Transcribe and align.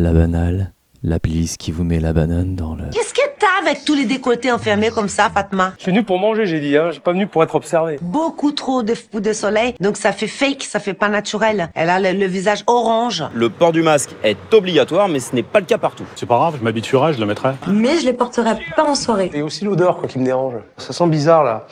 la 0.00 0.12
banale, 0.12 0.72
la 1.02 1.18
police 1.18 1.56
qui 1.56 1.72
vous 1.72 1.84
met 1.84 2.00
la 2.00 2.12
banane 2.12 2.56
dans 2.56 2.74
le... 2.74 2.84
Qu'est-ce 2.90 3.12
que 3.14 3.20
t'as 3.38 3.46
avec 3.62 3.84
tous 3.84 3.94
les 3.94 4.06
décolletés 4.06 4.50
enfermés 4.50 4.90
comme 4.90 5.08
ça, 5.08 5.30
Fatma? 5.30 5.74
Je 5.76 5.82
suis 5.82 5.92
venu 5.92 6.02
pour 6.02 6.18
manger, 6.18 6.46
j'ai 6.46 6.60
dit, 6.60 6.76
hein. 6.76 6.86
Je 6.86 6.92
suis 6.92 7.00
pas 7.00 7.12
venu 7.12 7.26
pour 7.26 7.42
être 7.42 7.54
observé. 7.54 7.98
Beaucoup 8.00 8.52
trop 8.52 8.82
de 8.82 8.94
fous 8.94 9.20
de 9.20 9.32
soleil, 9.32 9.74
donc 9.80 9.96
ça 9.96 10.12
fait 10.12 10.26
fake, 10.26 10.62
ça 10.62 10.80
fait 10.80 10.94
pas 10.94 11.08
naturel. 11.08 11.70
Elle 11.74 11.90
a 11.90 12.00
le, 12.00 12.18
le 12.18 12.26
visage 12.26 12.64
orange. 12.66 13.24
Le 13.34 13.50
port 13.50 13.72
du 13.72 13.82
masque 13.82 14.10
est 14.22 14.38
obligatoire, 14.52 15.08
mais 15.08 15.20
ce 15.20 15.34
n'est 15.34 15.42
pas 15.42 15.60
le 15.60 15.66
cas 15.66 15.78
partout. 15.78 16.04
C'est 16.16 16.26
pas 16.26 16.36
grave, 16.36 16.56
je 16.58 16.64
m'habituerai, 16.64 17.12
je 17.12 17.20
le 17.20 17.26
mettrai. 17.26 17.52
Mais 17.66 17.98
je 17.98 18.06
les 18.06 18.14
porterai 18.14 18.58
pas 18.74 18.84
en 18.84 18.94
soirée. 18.94 19.30
Et 19.34 19.42
aussi 19.42 19.64
l'odeur, 19.64 19.98
quoi, 19.98 20.08
qui 20.08 20.18
me 20.18 20.24
dérange. 20.24 20.54
Ça 20.78 20.92
sent 20.92 21.06
bizarre, 21.08 21.44
là. 21.44 21.66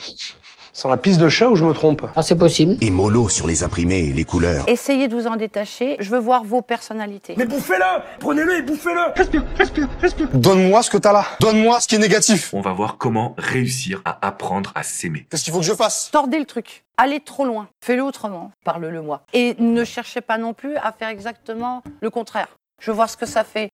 Sent 0.79 0.87
la 0.87 0.97
pisse 0.97 1.19
de 1.19 1.29
chat 1.29 1.49
ou 1.49 1.57
je 1.57 1.65
me 1.65 1.73
trompe? 1.73 2.07
Ah, 2.15 2.23
c'est 2.23 2.39
possible. 2.39 2.77
Et 2.81 2.91
mollo 2.93 3.29
sur 3.29 3.49
les 3.49 3.65
imprimés 3.65 3.99
et 3.99 4.13
les 4.13 4.23
couleurs. 4.23 4.63
Essayez 4.69 5.09
de 5.09 5.15
vous 5.17 5.27
en 5.27 5.35
détacher. 5.35 5.97
Je 5.99 6.09
veux 6.09 6.21
voir 6.21 6.45
vos 6.45 6.63
personnalités. 6.63 7.35
Mais 7.37 7.47
bouffez-le 7.47 8.01
Prenez-le 8.21 8.59
et 8.59 8.63
bouffez-le 8.63 9.13
Respire, 9.17 9.43
respire, 9.57 9.89
respire 10.01 10.29
Donne-moi 10.35 10.85
ce 10.85 10.91
que 10.91 10.99
t'as 10.99 11.13
là. 11.13 11.25
Donne-moi 11.41 11.81
ce 11.81 11.89
qui 11.89 11.97
est 11.97 11.99
négatif. 11.99 12.55
On 12.55 12.61
va 12.61 12.73
voir 12.73 12.97
comment 12.97 13.35
réussir 13.39 14.03
à 14.05 14.25
apprendre 14.25 14.71
à 14.77 14.85
s'aimer. 14.85 15.27
Qu'est-ce 15.29 15.43
qu'il 15.43 15.53
faut 15.53 15.59
que 15.59 15.67
je 15.67 15.75
fasse? 15.75 16.11
Tordez 16.13 16.39
le 16.39 16.47
truc. 16.47 16.85
Allez 16.97 17.19
trop 17.19 17.45
loin. 17.45 17.67
Fais-le 17.85 18.05
autrement. 18.05 18.53
Parle-le 18.65 19.03
moi. 19.03 19.23
Et 19.33 19.57
ne 19.59 19.83
cherchez 19.83 20.21
pas 20.21 20.39
non 20.39 20.55
plus 20.55 20.77
à 20.77 20.93
faire 20.93 21.09
exactement 21.09 21.83
le 22.01 22.11
contraire. 22.11 22.57
Je 22.81 22.93
veux 22.93 22.95
voir 22.95 23.11
ce 23.11 23.17
que 23.17 23.27
ça 23.27 23.43
fait. 23.43 23.68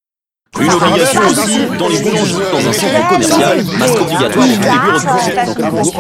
Une 0.61 0.71
obligation 0.73 1.21
aussi 1.23 1.67
dans 1.79 1.89
les 1.89 1.99
boulangeries, 2.01 2.43
dans 2.53 2.69
un 2.69 2.73
centre 2.73 3.09
commercial, 3.09 3.65
masque 3.79 4.01
obligatoire 4.01 4.31
dans 4.31 4.31
tous 4.33 4.49
les 4.49 4.57
bureaux 4.57 4.93
de 4.93 5.05
poste. 5.71 5.97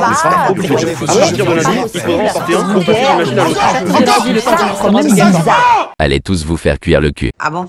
Obligatoire. 0.50 0.90
À 1.02 1.18
partir 1.18 1.46
de 1.46 1.52
lundi, 1.52 1.78
il 1.94 2.00
faudra 2.00 2.22
en 2.22 2.28
porter 2.28 2.54
un 2.54 2.64
pour 2.64 2.84
passer 2.84 3.00
d'une 3.26 3.34
machine 3.34 3.38
à 3.38 3.44
l'autre. 3.44 3.60
Allez 5.98 6.20
tous 6.20 6.44
vous 6.44 6.56
faire 6.56 6.78
cuire 6.78 7.00
le 7.00 7.10
cul. 7.10 7.30
Ah 7.38 7.50
bon? 7.50 7.68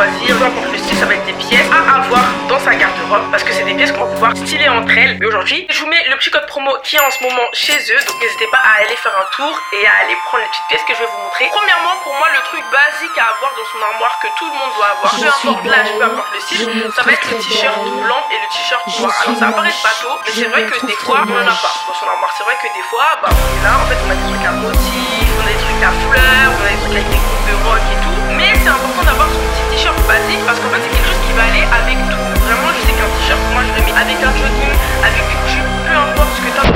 Choisir, 0.00 0.38
peu 0.38 0.44
importe 0.44 0.72
le 0.72 0.78
style, 0.78 0.96
ça 0.96 1.04
va 1.04 1.14
être 1.14 1.26
des 1.26 1.36
pièces 1.36 1.68
à 1.68 2.00
avoir 2.00 2.24
dans 2.48 2.58
sa 2.58 2.74
garde-robe 2.74 3.30
parce 3.30 3.44
que 3.44 3.52
c'est 3.52 3.64
des 3.64 3.74
pièces 3.74 3.92
qu'on 3.92 4.04
va 4.04 4.12
pouvoir 4.12 4.32
styler 4.36 4.68
entre 4.68 4.96
elles. 4.96 5.18
Et 5.20 5.26
aujourd'hui, 5.26 5.66
je 5.68 5.78
vous 5.80 5.88
mets 5.88 6.00
le 6.08 6.16
petit 6.16 6.30
code 6.30 6.46
promo 6.46 6.72
qui 6.82 6.96
est 6.96 7.04
en 7.04 7.10
ce 7.10 7.22
moment 7.22 7.44
chez 7.52 7.76
eux, 7.76 8.00
donc 8.08 8.16
n'hésitez 8.20 8.48
pas 8.48 8.64
à 8.64 8.80
aller 8.80 8.96
faire 8.96 9.12
un 9.12 9.28
tour 9.36 9.52
et 9.76 9.84
à 9.86 9.92
aller 10.04 10.16
prendre 10.24 10.42
les 10.44 10.48
petites 10.48 10.68
pièces 10.68 10.84
que 10.88 10.94
je 10.94 11.00
vais 11.04 11.10
vous 11.12 11.20
montrer. 11.20 11.52
Premièrement, 11.52 12.00
pour 12.02 12.14
moi, 12.16 12.28
le 12.32 12.40
truc 12.48 12.64
basique 12.72 13.16
à 13.20 13.28
avoir 13.28 13.52
dans 13.52 13.68
son 13.68 13.80
armoire 13.92 14.14
que 14.24 14.28
tout 14.40 14.48
le 14.48 14.56
monde 14.56 14.72
doit 14.72 14.90
avoir, 14.96 15.12
peu 15.12 15.28
importe 15.28 15.64
l'âge, 15.68 15.92
peu 15.92 16.04
importe 16.04 16.32
le 16.32 16.40
style, 16.40 16.64
ça 16.96 17.02
va 17.04 17.12
être 17.12 17.28
le 17.28 17.36
t-shirt 17.36 17.84
blanc 18.00 18.22
et 18.32 18.38
le 18.40 18.48
t-shirt 18.48 18.84
noir. 18.88 19.12
Alors 19.20 19.36
ça 19.36 19.48
apparaît 19.52 19.76
bateau, 19.84 20.12
mais 20.24 20.32
c'est 20.32 20.48
vrai 20.48 20.64
que 20.64 20.80
des 20.86 20.96
fois, 21.04 21.28
on 21.28 21.36
en 21.36 21.44
a 21.44 21.56
pas 21.60 21.72
dans 21.84 21.96
son 22.00 22.08
armoire. 22.08 22.32
C'est 22.40 22.44
vrai 22.48 22.56
que 22.56 22.72
des 22.72 22.86
fois, 22.88 23.20
bah, 23.20 23.28
on 23.28 23.48
est 23.52 23.62
là, 23.68 23.76
en 23.76 23.84
fait, 23.84 24.00
on 24.00 24.08
a 24.08 24.16
des 24.16 24.26
trucs 24.32 24.48
à 24.48 24.54
motifs, 24.64 25.32
on 25.36 25.44
a 25.44 25.52
des 25.52 25.60
trucs 25.60 25.84
à 25.84 25.92
fleurs, 26.08 26.50
on 26.56 26.64
a 26.64 26.72
des 26.72 26.80
trucs 26.88 26.96
avec 26.96 27.08
des 27.12 27.20
groupes 27.20 27.46
de 27.52 27.56
rock 27.68 27.84
et 27.84 27.98
tout. 28.00 28.16
Mais 28.40 28.56
c'est 28.56 28.72
important 28.72 29.04
d'avoir 29.04 29.28
son 29.28 29.44
petit 29.52 29.69
basique 30.10 30.42
parce 30.44 30.58
qu'en 30.58 30.70
fait, 30.70 30.82
c'est 30.82 30.90
quelque 30.90 31.06
chose 31.06 31.22
qui 31.26 31.32
va 31.38 31.44
aller 31.46 31.64
avec 31.70 31.98
tout. 32.10 32.26
Vraiment, 32.42 32.70
je 32.74 32.82
sais 32.82 32.94
qu'un 32.98 33.10
t-shirt, 33.14 33.38
moi, 33.54 33.62
je 33.62 33.72
le 33.78 33.82
mets 33.86 33.94
avec 33.94 34.18
un 34.18 34.32
jogging, 34.34 34.74
avec 35.06 35.24
une 35.34 35.46
jupe, 35.52 35.70
peu 35.86 35.94
importe 35.94 36.30
ce 36.34 36.40
que 36.42 36.50
t'as. 36.56 36.66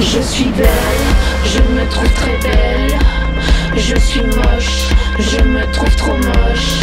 Je 0.00 0.20
suis 0.20 0.50
belle, 0.50 1.06
je 1.44 1.60
me 1.74 1.88
trouve 1.88 2.12
très 2.14 2.36
belle. 2.42 2.98
Je 3.76 3.96
suis 3.96 4.22
moche, 4.22 4.90
je 5.20 5.40
me 5.44 5.62
trouve 5.70 5.94
trop 5.94 6.16
moche. 6.16 6.82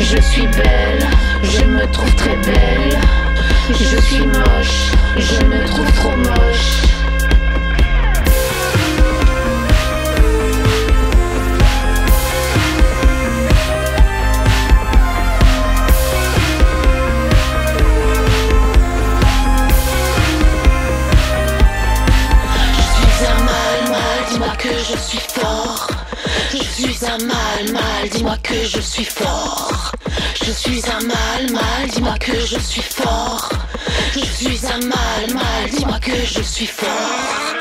Je 0.00 0.20
suis 0.20 0.46
belle, 0.48 1.06
je 1.42 1.64
me 1.64 1.86
trouve 1.92 2.12
très 2.16 2.36
belle. 2.36 2.98
Je 3.70 3.96
suis 4.00 4.26
moche, 4.26 4.90
je 5.16 5.44
me 5.44 5.64
trouve 5.66 5.92
trop 5.92 6.16
moche. 6.16 6.87
Je 24.90 24.96
suis 24.96 25.18
fort. 25.18 25.86
Je 26.50 26.62
suis 26.62 27.04
un 27.04 27.18
mal, 27.18 27.72
mal, 27.72 28.08
dis-moi 28.10 28.36
que 28.42 28.64
je 28.64 28.80
suis 28.80 29.04
fort. 29.04 29.92
Je 30.42 30.52
suis 30.52 30.82
un 30.86 31.00
mal, 31.06 31.52
mal, 31.52 31.88
dis-moi 31.92 32.14
que 32.18 32.38
je 32.40 32.58
suis 32.58 32.82
fort. 32.82 33.50
Je 34.14 34.20
suis 34.20 34.66
un 34.66 34.78
mal, 34.78 35.34
mal, 35.34 35.70
dis-moi 35.70 35.98
que 36.00 36.24
je 36.24 36.42
suis 36.42 36.66
fort. 36.66 37.57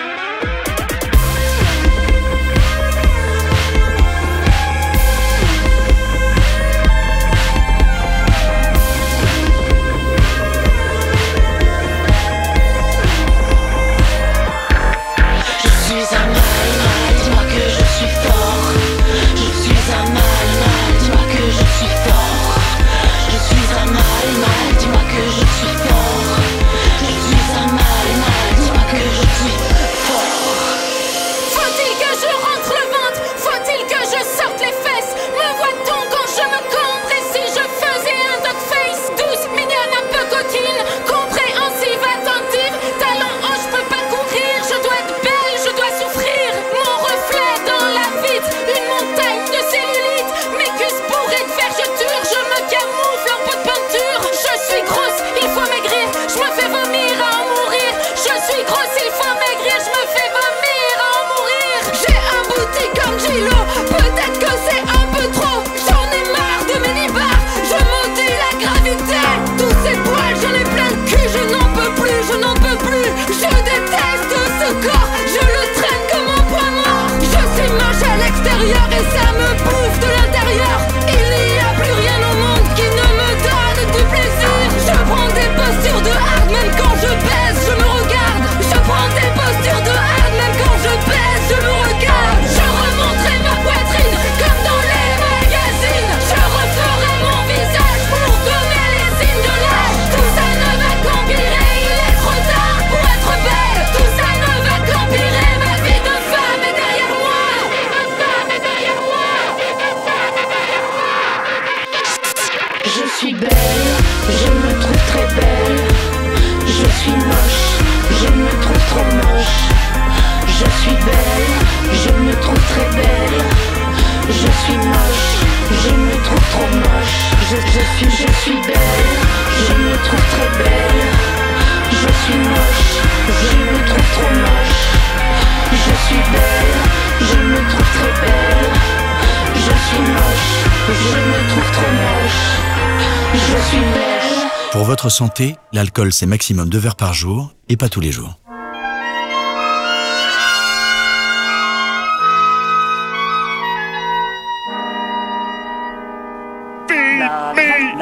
Votre 145.08 145.16
santé, 145.16 145.56
l'alcool 145.72 146.12
c'est 146.12 146.26
maximum 146.26 146.68
2 146.68 146.78
verres 146.80 146.98
par 146.98 147.14
jour 147.14 147.54
et 147.70 147.78
pas 147.78 147.88
tous 147.88 148.02
les 148.02 148.12
jours. 148.12 148.38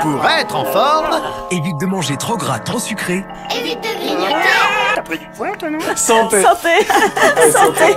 Pour 0.01 0.25
être 0.27 0.55
en 0.55 0.65
forme, 0.65 1.21
évite 1.51 1.77
de 1.79 1.85
manger 1.85 2.17
trop 2.17 2.37
gras, 2.37 2.57
trop 2.57 2.79
sucré. 2.79 3.23
Évite 3.55 3.81
de 3.81 4.03
grignoter. 4.03 4.33
T'as 4.95 5.01
pris 5.03 5.19
du 5.19 5.27
poids, 5.27 5.55
toi, 5.59 5.69
non? 5.69 5.79
Santé. 5.95 6.41
Santé. 6.41 6.87
Santé. 7.51 7.95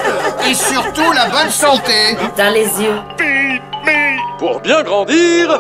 Et 0.51 0.55
surtout 0.55 1.13
la 1.13 1.31
bonne 1.31 1.51
santé. 1.51 2.15
Dans 2.37 2.53
les 2.53 2.67
yeux. 2.83 3.01
Pour 4.39 4.61
bien 4.61 4.83
grandir. 4.83 5.59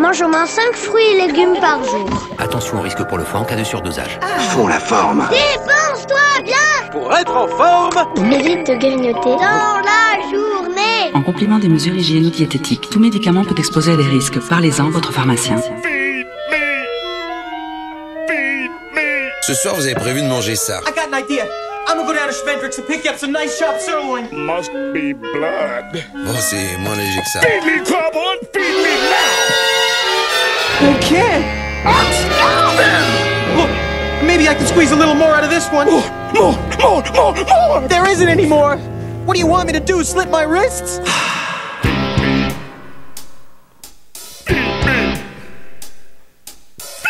Mange 0.00 0.22
au 0.22 0.28
moins 0.28 0.46
5 0.46 0.74
fruits 0.74 1.04
et 1.12 1.26
légumes 1.26 1.60
par 1.60 1.84
jour. 1.84 2.08
Attention 2.38 2.78
au 2.78 2.80
risque 2.80 3.04
pour 3.04 3.18
le 3.18 3.24
foie 3.24 3.40
en 3.40 3.44
cas 3.44 3.54
de 3.54 3.64
surdosage. 3.64 4.18
Font 4.48 4.66
la 4.66 4.80
forme. 4.80 5.28
Dépense-toi 5.28 6.42
bien 6.42 6.90
Pour 6.90 7.14
être 7.14 7.36
en 7.36 7.46
forme. 7.46 8.32
Évite 8.32 8.66
de 8.66 8.76
grignoter 8.76 9.36
dans 9.36 9.76
la 9.84 10.22
journée. 10.22 11.12
En 11.12 11.20
complément 11.20 11.58
des 11.58 11.68
mesures 11.68 11.94
hygiéno-diététiques, 11.94 12.88
tout 12.90 12.98
médicament 12.98 13.44
peut 13.44 13.54
exposer 13.58 13.92
à 13.92 13.96
des 13.96 14.04
risques. 14.04 14.38
Parlez-en 14.48 14.86
à 14.86 14.90
votre 14.90 15.12
pharmacien. 15.12 15.60
Ce 19.42 19.54
soir, 19.54 19.74
vous 19.74 19.84
avez 19.84 19.96
prévu 19.96 20.22
de 20.22 20.28
manger 20.28 20.56
ça. 20.56 20.80
I 20.86 20.92
got 20.94 21.12
an 21.12 21.18
idea. 21.18 21.44
I'm 21.86 21.98
gonna 21.98 22.06
go 22.06 22.14
down 22.14 22.28
to 22.28 22.34
Schmendrick's 22.34 22.78
and 22.78 22.86
pick 22.86 23.04
you 23.04 23.10
up 23.10 23.18
some 23.18 23.32
nice 23.32 23.58
sharp 23.58 23.78
sirloin. 23.78 24.22
Must 24.32 24.72
be 24.94 25.12
blood. 25.12 26.02
Bon, 26.14 26.34
c'est 26.38 26.78
moins 26.78 26.96
léger 26.96 27.20
que 27.20 27.28
ça. 27.28 27.40
Feed 27.40 27.64
me! 27.66 27.84
Feed 28.52 28.82
me 28.82 29.10
now! 29.10 29.69
I 30.82 30.98
can't. 31.02 31.44
I'm 31.86 32.12
starving. 32.24 33.56
Look, 33.58 33.70
maybe 34.26 34.48
I 34.48 34.54
can 34.54 34.66
squeeze 34.66 34.92
a 34.92 34.96
little 34.96 35.14
more 35.14 35.34
out 35.34 35.44
of 35.44 35.50
this 35.50 35.68
one. 35.68 35.86
More, 35.86 36.08
more, 36.32 36.56
more, 36.78 37.02
more, 37.12 37.34
more. 37.34 37.88
There 37.88 38.08
isn't 38.08 38.28
any 38.28 38.46
more. 38.46 38.78
What 39.26 39.34
do 39.34 39.40
you 39.40 39.46
want 39.46 39.66
me 39.66 39.74
to 39.74 39.80
do? 39.80 40.02
Slit 40.02 40.30
my 40.30 40.42
wrists? 40.42 40.98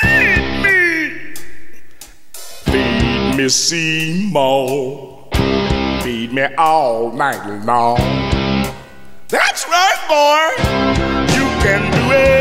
Damn 0.02 0.62
me. 0.62 1.34
Feed 2.64 3.36
me 3.36 3.48
Seymour. 3.48 5.28
Feed 6.02 6.32
me 6.32 6.42
all 6.58 7.12
night 7.12 7.64
long. 7.64 7.98
That's 9.28 9.64
right, 9.68 10.00
boy. 10.08 10.64
You 11.34 11.46
can 11.62 11.92
do 11.92 12.12
it. 12.12 12.39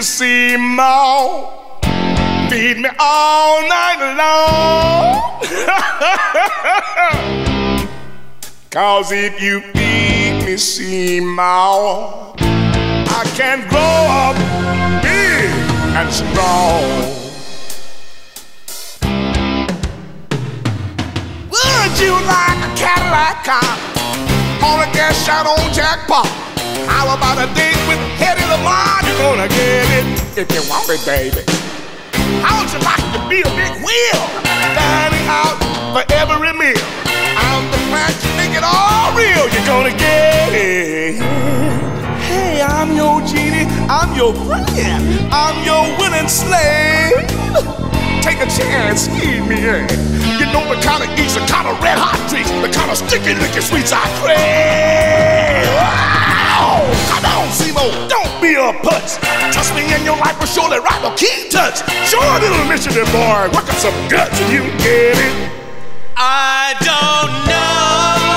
Me 0.00 0.04
Seymour. 0.04 1.52
Feed 2.48 2.78
me 2.78 2.88
all 2.98 3.60
night 3.68 4.00
long. 4.16 5.20
Cause 8.70 9.12
if 9.12 9.42
you 9.42 9.60
feed 9.60 10.46
me 10.46 10.56
Seymour, 10.56 12.34
I 12.38 13.24
can 13.36 13.68
grow 13.68 14.06
up 14.24 14.36
big 15.02 15.50
and 15.94 16.10
strong. 16.10 16.82
Would 21.50 21.98
you 22.00 22.14
like 22.24 22.64
a 22.64 22.72
Cadillac 22.74 23.44
car 23.44 23.76
or 24.64 24.80
a 24.82 24.88
gas 24.94 25.26
shot 25.26 25.44
on 25.44 25.70
jackpot? 25.74 26.26
How 26.88 27.12
about 27.14 27.36
a 27.36 27.46
date 27.54 27.76
with 27.86 28.19
Hedy 28.30 28.46
Lamar? 28.46 29.02
You're 29.02 29.18
gonna 29.18 29.50
get 29.50 29.90
it 29.98 30.06
if 30.38 30.46
you 30.54 30.62
want 30.70 30.86
it, 30.86 31.02
baby. 31.02 31.42
How 32.46 32.62
would 32.62 32.70
you 32.70 32.78
like 32.86 33.02
to 33.10 33.18
be 33.26 33.42
a 33.42 33.50
big 33.58 33.74
wheel, 33.82 34.22
dining 34.78 35.26
out 35.26 35.58
for 35.90 36.06
every 36.14 36.54
meal? 36.54 36.78
I'm 37.34 37.66
the 37.74 37.80
man 37.90 38.06
to 38.06 38.28
make 38.38 38.54
it 38.54 38.62
all 38.62 39.10
real. 39.18 39.50
You're 39.50 39.66
gonna 39.66 39.90
get 39.90 40.54
it. 40.54 41.18
Hey, 42.30 42.62
I'm 42.62 42.94
your 42.94 43.18
genie. 43.26 43.66
I'm 43.90 44.14
your 44.14 44.30
friend. 44.46 45.02
I'm 45.34 45.66
your 45.66 45.90
willing 45.98 46.30
slave. 46.30 47.26
Take 48.22 48.38
a 48.38 48.46
chance, 48.46 49.10
feed 49.18 49.42
me 49.50 49.58
in. 49.58 49.90
You 50.38 50.46
know 50.54 50.62
the 50.70 50.78
kind 50.86 51.02
of 51.02 51.10
eats, 51.18 51.34
the 51.34 51.42
kind 51.50 51.66
of 51.66 51.82
red 51.82 51.98
hot 51.98 52.14
drinks, 52.30 52.46
the 52.62 52.70
kind 52.70 52.92
of 52.92 52.96
sticky 52.96 53.34
licky 53.34 53.60
sweets 53.60 53.90
I 53.90 54.06
crave. 54.22 56.39
Wow! 56.60 56.84
Come 57.08 57.24
on, 57.24 57.48
Simo, 57.48 57.88
don't 58.06 58.36
be 58.42 58.52
a 58.52 58.68
putz. 58.84 59.16
Trust 59.50 59.74
me, 59.74 59.80
and 59.94 60.04
your 60.04 60.18
life 60.18 60.38
will 60.38 60.46
surely 60.46 60.78
rock 60.78 61.00
a 61.02 61.16
key 61.16 61.48
touch. 61.48 61.80
Sure, 62.06 62.20
little 62.38 62.60
initiative, 62.66 63.06
boy, 63.12 63.48
work 63.54 63.64
up 63.64 63.76
some 63.76 63.96
guts 64.10 64.38
and 64.42 64.52
you 64.52 64.64
get 64.76 65.16
it. 65.16 65.52
I 66.18 66.74
don't 66.84 67.48
know. 67.48 68.29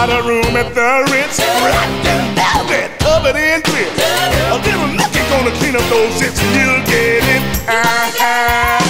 About 0.00 0.24
a 0.24 0.26
room 0.26 0.56
at 0.56 0.72
the 0.72 1.04
Ritz, 1.12 1.36
wrapped 1.60 2.08
in 2.08 2.24
velvet, 2.32 2.88
covered 3.04 3.36
in 3.36 3.60
grits. 3.60 4.00
A 4.48 4.56
little 4.56 4.88
Nicky 4.96 5.20
gonna 5.28 5.52
clean 5.60 5.76
up 5.76 5.84
those 5.92 6.16
zits, 6.16 6.40
and 6.40 6.56
you'll 6.56 6.80
get 6.88 7.20
it. 7.20 7.44
Uh-huh. 7.68 8.80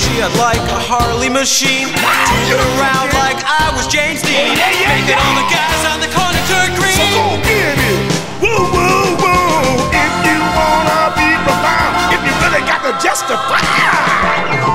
She 0.00 0.24
had 0.24 0.32
like 0.40 0.64
a 0.72 0.80
Harley 0.80 1.28
machine, 1.28 1.92
turned 1.92 2.56
around 2.56 3.12
like 3.20 3.36
I 3.44 3.68
was 3.76 3.84
James 3.84 4.24
Dean. 4.24 4.56
Make 4.56 5.12
it 5.12 5.20
all 5.20 5.36
the 5.36 5.44
guys 5.52 5.92
on 5.92 6.00
the 6.00 6.08
corner 6.08 6.40
turn 6.48 6.72
green. 6.72 6.96
So 6.96 7.04
go 7.12 7.36
get 7.44 7.76
it. 7.76 8.00
Woo, 8.40 8.64
woo, 8.72 9.20
woo. 9.20 9.76
If 9.92 10.12
you 10.24 10.40
wanna 10.40 11.12
be 11.20 11.36
profound, 11.44 12.13
really 12.54 12.66
got 12.66 12.82
to 12.82 12.92
justify, 13.02 13.58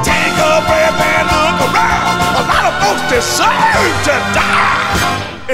take 0.03 0.36
a 0.36 0.59
breath 0.67 1.00
and 1.00 1.27
look 1.31 1.59
around. 1.71 2.19
A 2.36 2.43
lot 2.43 2.65
of 2.67 2.75
folks 2.83 3.03
deserve 3.07 3.95
to 4.03 4.15
die. 4.36 5.48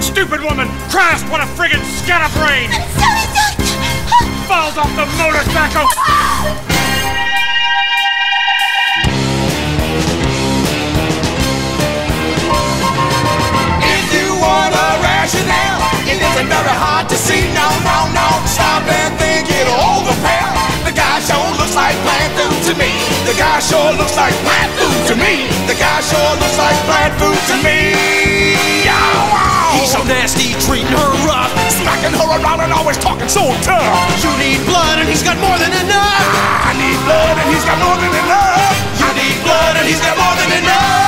Stupid 0.00 0.40
woman! 0.42 0.68
Christ, 0.88 1.28
what 1.28 1.40
a 1.40 1.46
friggin' 1.56 1.84
scatterbrain! 2.02 2.70
Falls 4.46 4.78
off 4.78 4.90
the 4.96 5.06
motorcycle! 5.18 6.73
Very 16.54 16.76
hard 16.78 17.06
to 17.10 17.16
see. 17.18 17.42
No, 17.50 17.66
no, 17.82 17.98
no. 18.14 18.28
Stop 18.46 18.86
and 18.86 19.12
think 19.18 19.50
it 19.50 19.66
over, 19.66 20.14
pal. 20.22 20.54
The 20.86 20.94
guy 20.94 21.18
sure 21.18 21.50
looks 21.58 21.74
like 21.74 21.96
plant 22.06 22.30
food 22.38 22.58
to 22.70 22.72
me. 22.78 22.90
The 23.26 23.34
guy 23.34 23.58
sure 23.58 23.90
looks 23.98 24.14
like 24.14 24.34
plant 24.46 24.70
food 24.78 25.00
to 25.10 25.14
me. 25.18 25.50
The 25.66 25.74
guy 25.74 25.98
sure 26.04 26.32
looks 26.38 26.58
like 26.58 26.78
plant 26.86 27.12
food 27.18 27.40
to 27.50 27.56
me. 27.66 27.78
Wow. 28.86 29.80
He's 29.80 29.90
so 29.90 30.02
nasty, 30.06 30.54
treating 30.62 30.94
her 30.94 31.10
rough. 31.26 31.50
Smacking 31.82 32.14
her 32.14 32.28
around 32.38 32.60
and 32.62 32.72
always 32.72 32.98
talking 32.98 33.28
so 33.28 33.50
tough. 33.66 33.82
You 34.22 34.30
need 34.38 34.62
blood 34.68 35.02
and 35.02 35.08
he's 35.08 35.24
got 35.24 35.36
more 35.42 35.58
than 35.58 35.72
enough. 35.74 36.22
I 36.70 36.72
need 36.78 36.98
blood 37.02 37.34
and 37.34 37.48
he's 37.50 37.66
got 37.66 37.78
more 37.82 37.98
than 37.98 38.12
enough. 38.14 38.76
You 39.02 39.10
need 39.18 39.36
blood 39.42 39.74
and 39.80 39.86
he's 39.88 40.00
got 40.00 40.14
more 40.14 40.36
than 40.38 40.50
enough. 40.62 41.03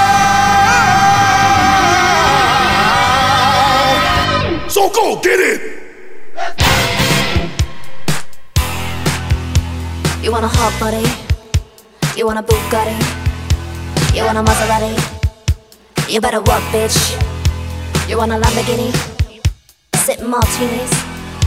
Go 4.95 5.21
get 5.21 5.39
it. 5.39 5.61
You 10.23 10.33
want 10.33 10.45
a 10.45 10.49
hot 10.49 10.73
body? 10.81 11.05
You 12.17 12.27
want 12.27 12.39
a 12.39 12.43
Bugatti? 12.43 12.97
You 14.17 14.25
want 14.25 14.39
a 14.39 14.43
Maserati? 14.43 14.95
You 16.09 16.21
better 16.21 16.39
work, 16.39 16.63
bitch. 16.73 16.99
You 18.09 18.17
want 18.17 18.33
a 18.33 18.37
Lamborghini? 18.37 18.91
Sip 19.97 20.21
martinis, 20.23 20.93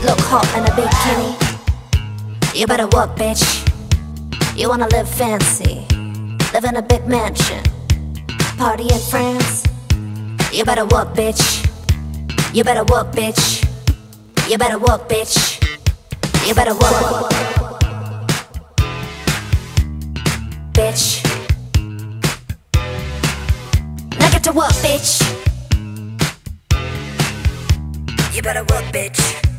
look 0.04 0.20
hot 0.28 0.46
in 0.56 0.64
a 0.64 0.70
bikini. 0.76 1.34
You 2.54 2.66
better 2.66 2.86
work, 2.96 3.16
bitch. 3.16 3.42
You 4.56 4.68
wanna 4.68 4.88
live 4.88 5.08
fancy, 5.08 5.86
live 6.52 6.64
in 6.64 6.76
a 6.76 6.82
big 6.82 7.06
mansion, 7.06 7.62
party 8.58 8.84
in 8.84 9.00
France. 9.00 9.64
You 10.52 10.64
better 10.64 10.84
work, 10.84 11.14
bitch. 11.14 11.69
You 12.52 12.64
better 12.64 12.82
work, 12.82 13.12
bitch. 13.12 13.64
You 14.50 14.58
better 14.58 14.76
work, 14.76 15.08
bitch. 15.08 15.62
You 16.44 16.52
better 16.52 16.74
work. 16.74 17.30
bitch. 20.72 21.22
Now 24.18 24.30
get 24.32 24.42
to 24.42 24.52
work, 24.52 24.72
bitch. 24.82 25.22
You 28.34 28.42
better 28.42 28.64
work, 28.64 28.84
bitch. 28.92 29.49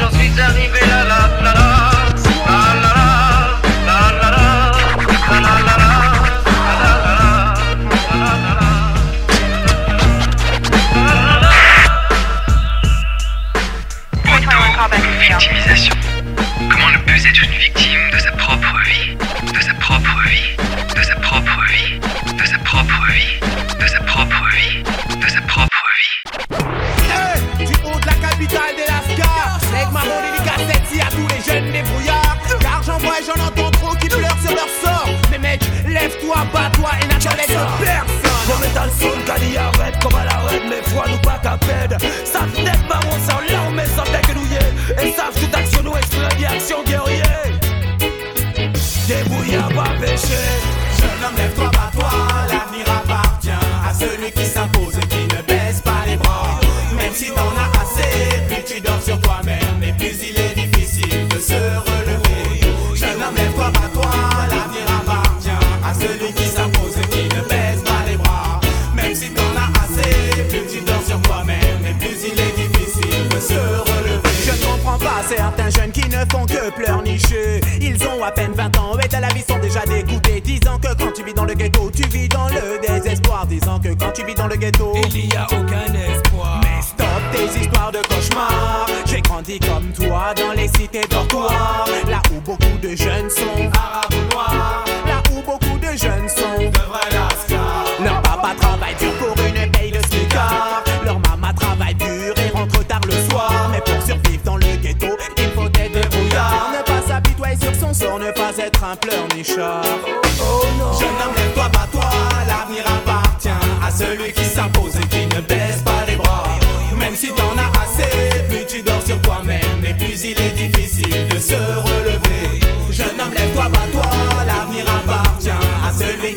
just 0.00 0.16
widzę 0.16 0.59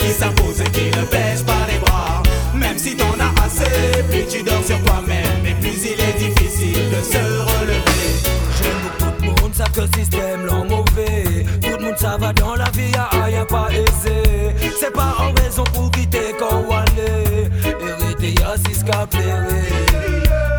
qui 0.03 0.11
s'impose 0.11 0.61
et 0.61 0.69
qui 0.71 0.85
ne 0.97 1.05
pêche 1.05 1.43
pas 1.45 1.65
les 1.71 1.79
bras. 1.79 2.21
Même 2.53 2.77
si 2.77 2.95
t'en 2.95 3.15
as 3.19 3.45
assez, 3.45 4.03
plus 4.09 4.25
tu 4.27 4.43
dors 4.43 4.63
sur 4.63 4.79
toi-même 4.83 5.45
et 5.45 5.53
plus 5.55 5.85
il 5.85 5.99
est 5.99 6.17
difficile 6.17 6.89
de 6.89 7.01
se 7.01 7.23
relever. 7.51 8.09
J'aime 8.57 8.85
tout 8.99 9.13
le 9.21 9.27
monde, 9.27 9.53
ça 9.53 9.65
que 9.65 9.97
système 9.97 10.45
l'en 10.45 10.65
mauvais. 10.65 11.45
Tout 11.61 11.77
le 11.77 11.85
monde, 11.85 11.97
ça 11.97 12.17
va 12.19 12.33
dans 12.33 12.55
la 12.55 12.69
vie, 12.71 12.91
ah, 12.97 13.09
ah, 13.11 13.17
y'a 13.17 13.25
rien 13.25 13.45
pas 13.45 13.67
aisé. 13.71 14.55
C'est 14.79 14.93
pas 14.93 15.15
en 15.19 15.41
raison 15.41 15.63
pour 15.73 15.89
quitter 15.91 16.35
quand 16.37 16.63
on 16.67 16.75
aller. 16.75 17.49
Hérité, 17.63 18.41
y'a 18.41 18.55
six 18.67 18.83
qu'à 18.83 19.07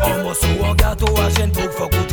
En 0.03 0.23
morceau, 0.23 0.47
en 0.63 0.73
gâteau, 0.75 1.13
à 1.17 1.29
gêne 1.29 1.51
pour 1.51 1.71
faut 1.71 1.89
qu'on 1.89 2.05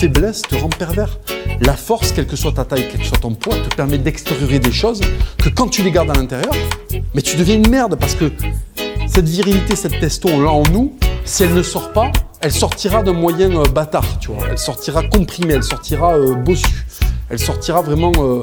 faiblesse 0.00 0.40
te 0.40 0.56
rend 0.56 0.70
pervers. 0.70 1.18
La 1.60 1.74
force, 1.74 2.12
quelle 2.12 2.26
que 2.26 2.34
soit 2.36 2.52
ta 2.52 2.64
taille, 2.64 2.88
quel 2.90 3.00
que 3.02 3.06
soit 3.06 3.18
ton 3.18 3.34
poids, 3.34 3.54
te 3.56 3.74
permet 3.74 3.98
d'extérioriser 3.98 4.58
des 4.58 4.72
choses 4.72 5.02
que 5.36 5.50
quand 5.50 5.68
tu 5.68 5.82
les 5.82 5.90
gardes 5.90 6.10
à 6.10 6.14
l'intérieur, 6.14 6.54
mais 7.14 7.20
tu 7.20 7.36
deviens 7.36 7.56
une 7.56 7.68
merde 7.68 7.96
parce 7.96 8.14
que 8.14 8.32
cette 9.06 9.28
virilité, 9.28 9.76
cette 9.76 10.00
testo, 10.00 10.30
on 10.32 10.40
l'a 10.40 10.52
en 10.52 10.62
nous. 10.72 10.96
Si 11.26 11.42
elle 11.42 11.52
ne 11.52 11.62
sort 11.62 11.92
pas, 11.92 12.10
elle 12.40 12.50
sortira 12.52 13.02
d'un 13.02 13.12
moyen 13.12 13.54
euh, 13.54 13.64
bâtard, 13.64 14.18
tu 14.20 14.28
vois. 14.28 14.46
Elle 14.50 14.56
sortira 14.56 15.02
comprimée, 15.02 15.52
elle 15.54 15.62
sortira 15.62 16.14
euh, 16.14 16.34
bossue, 16.34 16.86
elle 17.28 17.38
sortira 17.38 17.82
vraiment 17.82 18.12
euh, 18.20 18.40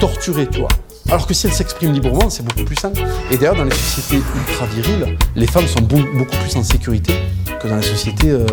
torturée, 0.00 0.48
tu 0.48 0.58
vois. 0.58 0.68
Alors 1.08 1.28
que 1.28 1.34
si 1.34 1.46
elle 1.46 1.52
s'exprime 1.52 1.92
librement, 1.92 2.28
c'est 2.28 2.44
beaucoup 2.44 2.64
plus 2.64 2.74
simple. 2.74 3.00
Et 3.30 3.36
d'ailleurs, 3.36 3.54
dans 3.54 3.62
les 3.62 3.70
sociétés 3.70 4.24
ultra 4.36 4.66
viriles, 4.66 5.16
les 5.36 5.46
femmes 5.46 5.68
sont 5.68 5.82
beau- 5.82 6.02
beaucoup 6.18 6.36
plus 6.42 6.56
en 6.56 6.64
sécurité 6.64 7.14
que 7.60 7.68
dans 7.68 7.76
les 7.76 7.82
sociétés 7.82 8.30
euh, 8.30 8.46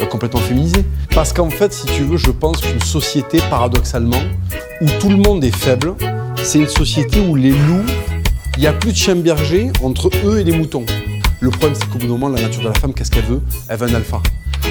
euh, 0.00 0.06
complètement 0.06 0.40
féminisées. 0.40 0.84
Parce 1.14 1.32
qu'en 1.32 1.50
fait, 1.50 1.72
si 1.72 1.86
tu 1.86 2.02
veux, 2.02 2.16
je 2.16 2.30
pense 2.30 2.60
qu'une 2.60 2.80
société, 2.80 3.38
paradoxalement, 3.50 4.22
où 4.80 4.86
tout 5.00 5.08
le 5.08 5.16
monde 5.16 5.44
est 5.44 5.54
faible, 5.54 5.94
c'est 6.42 6.58
une 6.58 6.68
société 6.68 7.20
où 7.20 7.34
les 7.34 7.50
loups, 7.50 7.86
il 8.56 8.60
n'y 8.60 8.66
a 8.66 8.72
plus 8.72 8.92
de 8.92 8.96
chiens 8.96 9.16
bergers 9.16 9.70
entre 9.82 10.10
eux 10.24 10.38
et 10.38 10.44
les 10.44 10.52
moutons. 10.52 10.84
Le 11.40 11.50
problème, 11.50 11.74
c'est 11.74 11.88
qu'au 11.88 11.98
bout 11.98 12.06
d'un 12.06 12.12
moment, 12.12 12.28
la 12.28 12.42
nature 12.42 12.62
de 12.62 12.68
la 12.68 12.74
femme, 12.74 12.92
qu'est-ce 12.92 13.10
qu'elle 13.10 13.24
veut? 13.24 13.42
Elle 13.68 13.78
veut 13.78 13.88
un 13.88 13.94
alpha. 13.94 14.20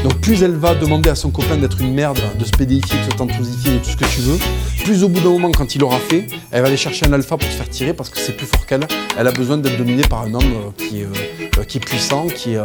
Donc 0.04 0.20
plus 0.22 0.42
elle 0.44 0.56
va 0.56 0.76
demander 0.76 1.10
à 1.10 1.16
son 1.16 1.30
copain 1.30 1.58
d'être 1.58 1.82
une 1.82 1.94
merde, 1.94 2.20
de 2.38 2.46
se 2.46 2.52
pédéifier, 2.52 3.00
de 3.00 3.12
se 3.12 3.18
tantosifier, 3.18 3.74
de 3.74 3.78
tout 3.80 3.90
ce 3.90 3.98
que 3.98 4.06
tu 4.06 4.22
veux, 4.22 4.38
plus 4.86 5.04
au 5.04 5.10
bout 5.10 5.20
d'un 5.20 5.30
moment, 5.30 5.52
quand 5.52 5.76
il 5.76 5.84
aura 5.84 6.00
fait, 6.00 6.28
elle 6.52 6.62
va 6.62 6.68
aller 6.68 6.78
chercher 6.78 7.06
un 7.06 7.14
alpha 7.14 7.38
pour 7.38 7.48
se 7.48 7.56
faire 7.56 7.70
tirer 7.70 7.94
parce 7.94 8.10
que 8.10 8.18
c'est 8.18 8.36
plus 8.36 8.46
fort 8.46 8.66
qu'elle. 8.66 8.88
Elle 9.18 9.28
a 9.28 9.32
besoin 9.32 9.58
d'être 9.58 9.78
dominée 9.78 10.04
par 10.04 10.22
un 10.22 10.34
homme 10.34 10.54
euh, 10.54 10.72
qui, 10.78 11.02
est, 11.02 11.04
euh, 11.04 11.60
euh, 11.60 11.64
qui 11.64 11.78
est 11.78 11.82
puissant, 11.82 12.28
qui 12.28 12.54
est, 12.54 12.64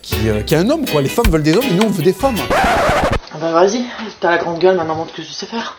qui, 0.00 0.16
qui 0.46 0.54
un 0.54 0.70
homme. 0.70 0.86
Quoi. 0.86 1.02
Les 1.02 1.08
femmes 1.08 1.28
veulent 1.30 1.42
des 1.42 1.54
hommes 1.54 1.66
et 1.68 1.74
nous, 1.74 1.84
on 1.84 1.90
veut 1.90 2.02
des 2.02 2.12
femmes. 2.12 2.36
Ah 3.32 3.38
bah 3.40 3.52
vas-y, 3.52 3.84
t'as 4.20 4.30
la 4.30 4.38
grande 4.38 4.58
gueule, 4.58 4.76
maintenant 4.76 4.96
montre 4.96 5.12
que 5.12 5.22
tu 5.22 5.32
sais 5.32 5.46
faire. 5.46 5.76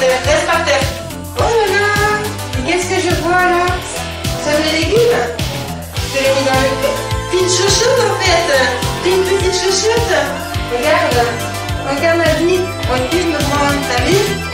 Par 0.00 0.64
terre. 0.64 0.80
Oh 1.36 1.42
là 1.42 1.78
là 1.78 2.20
Mais 2.54 2.72
qu'est-ce 2.72 2.88
que 2.88 3.00
je 3.02 3.14
vois 3.16 3.32
là? 3.32 3.66
Ça 4.42 4.50
me 4.52 4.64
les 4.64 4.78
légumes. 4.78 4.96
Je 6.14 6.22
l'ai 6.22 6.30
mis 6.30 6.44
dans 6.46 6.58
le 6.58 7.38
une 7.38 7.48
chouchoute 7.48 8.00
en 8.00 8.14
fait. 8.22 9.10
Une 9.10 9.22
petite 9.24 9.52
chouchoute. 9.52 10.16
Regarde 10.72 11.26
Regarde 11.90 12.16
ma 12.16 12.32
vie. 12.38 12.60
Mon 12.88 13.08
cul, 13.10 13.20
je 13.20 13.28
me 13.28 13.38
prends 13.50 13.68
ta 13.94 14.49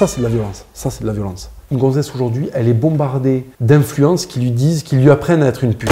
Ça, 0.00 0.06
c'est 0.06 0.20
de 0.20 0.22
la 0.22 0.30
violence. 0.30 0.64
Ça, 0.72 0.88
c'est 0.88 1.02
de 1.02 1.06
la 1.06 1.12
violence. 1.12 1.50
Une 1.70 1.76
gonzesse 1.76 2.14
aujourd'hui, 2.14 2.48
elle 2.54 2.68
est 2.68 2.72
bombardée 2.72 3.44
d'influences 3.60 4.24
qui 4.24 4.40
lui 4.40 4.50
disent, 4.50 4.82
qui 4.82 4.96
lui 4.96 5.10
apprennent 5.10 5.42
à 5.42 5.46
être 5.48 5.62
une 5.62 5.74
pute. 5.74 5.90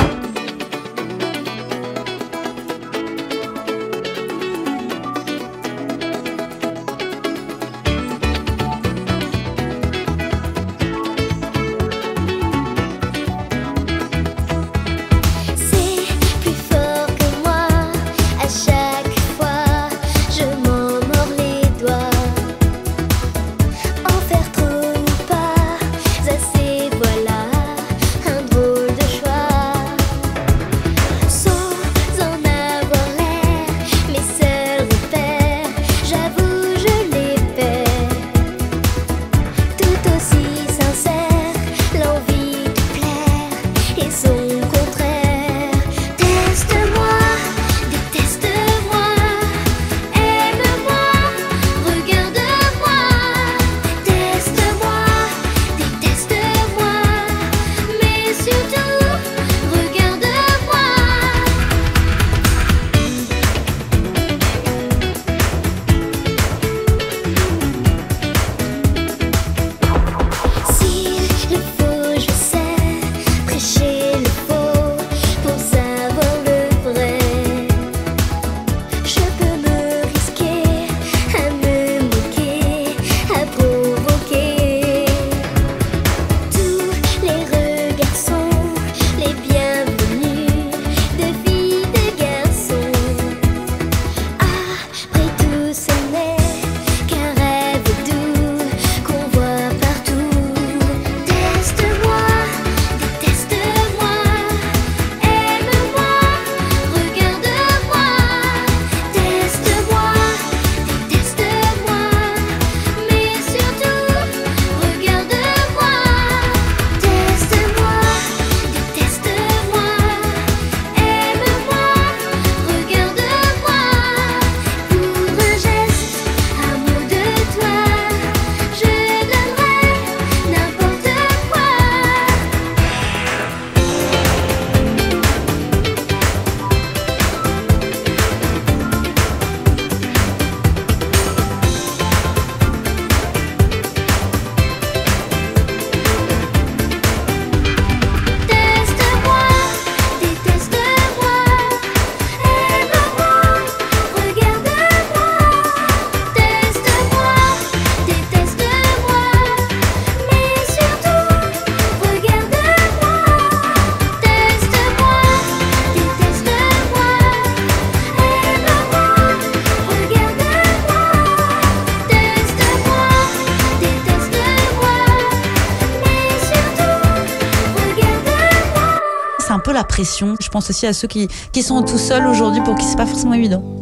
Je 180.05 180.49
pense 180.49 180.70
aussi 180.70 180.86
à 180.86 180.92
ceux 180.92 181.09
qui, 181.09 181.28
qui 181.53 181.62
sont 181.62 181.82
tout 181.82 181.99
seuls 181.99 182.26
aujourd'hui 182.26 182.61
pour 182.62 182.76
qui 182.76 182.84
c'est 182.84 182.96
pas 182.96 183.07
forcément 183.07 183.34
évident. 183.34 183.78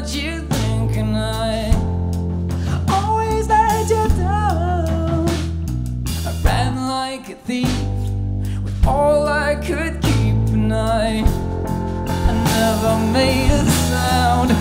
what 0.00 0.14
you 0.14 0.40
think, 0.40 0.96
and 0.96 1.14
I 1.14 1.70
always 2.88 3.46
let 3.48 3.86
you 3.90 4.08
down. 4.16 5.28
I 6.26 6.32
ran 6.42 6.88
like 6.88 7.28
a 7.28 7.34
thief 7.34 7.68
with 8.64 8.86
all 8.86 9.26
I 9.26 9.56
could 9.56 10.00
keep, 10.00 10.36
and 10.56 10.72
I, 10.72 11.22
I 12.28 12.32
never 12.56 13.12
made 13.12 13.50
a 13.50 13.70
sound. 13.90 14.59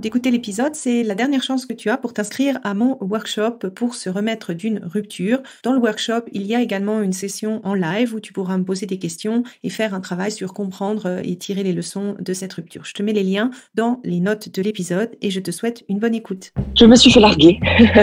D'écouter 0.00 0.30
l'épisode, 0.30 0.74
c'est 0.74 1.02
la 1.02 1.14
dernière 1.14 1.42
chance 1.42 1.66
que 1.66 1.72
tu 1.72 1.90
as 1.90 1.96
pour 1.96 2.12
t'inscrire 2.12 2.58
à 2.64 2.74
mon 2.74 2.96
workshop 3.00 3.70
pour 3.74 3.94
se 3.94 4.08
remettre 4.08 4.52
d'une 4.52 4.80
rupture. 4.84 5.38
Dans 5.62 5.72
le 5.72 5.78
workshop, 5.78 6.22
il 6.32 6.46
y 6.46 6.54
a 6.54 6.60
également 6.60 7.00
une 7.00 7.12
session 7.12 7.60
en 7.64 7.74
live 7.74 8.14
où 8.14 8.20
tu 8.20 8.32
pourras 8.32 8.56
me 8.58 8.64
poser 8.64 8.86
des 8.86 8.98
questions 8.98 9.42
et 9.64 9.70
faire 9.70 9.94
un 9.94 10.00
travail 10.00 10.32
sur 10.32 10.54
comprendre 10.54 11.06
euh, 11.06 11.20
et 11.24 11.36
tirer 11.36 11.62
les 11.62 11.72
leçons 11.72 12.16
de 12.20 12.32
cette 12.32 12.52
rupture. 12.52 12.84
Je 12.84 12.94
te 12.94 13.02
mets 13.02 13.12
les 13.12 13.22
liens 13.22 13.50
dans 13.74 14.00
les 14.04 14.20
notes 14.20 14.48
de 14.54 14.62
l'épisode 14.62 15.10
et 15.20 15.30
je 15.30 15.40
te 15.40 15.50
souhaite 15.50 15.84
une 15.88 15.98
bonne 15.98 16.14
écoute. 16.14 16.52
Je 16.78 16.84
me 16.84 16.96
suis 16.96 17.10
fait 17.10 17.20
larguer 17.20 17.58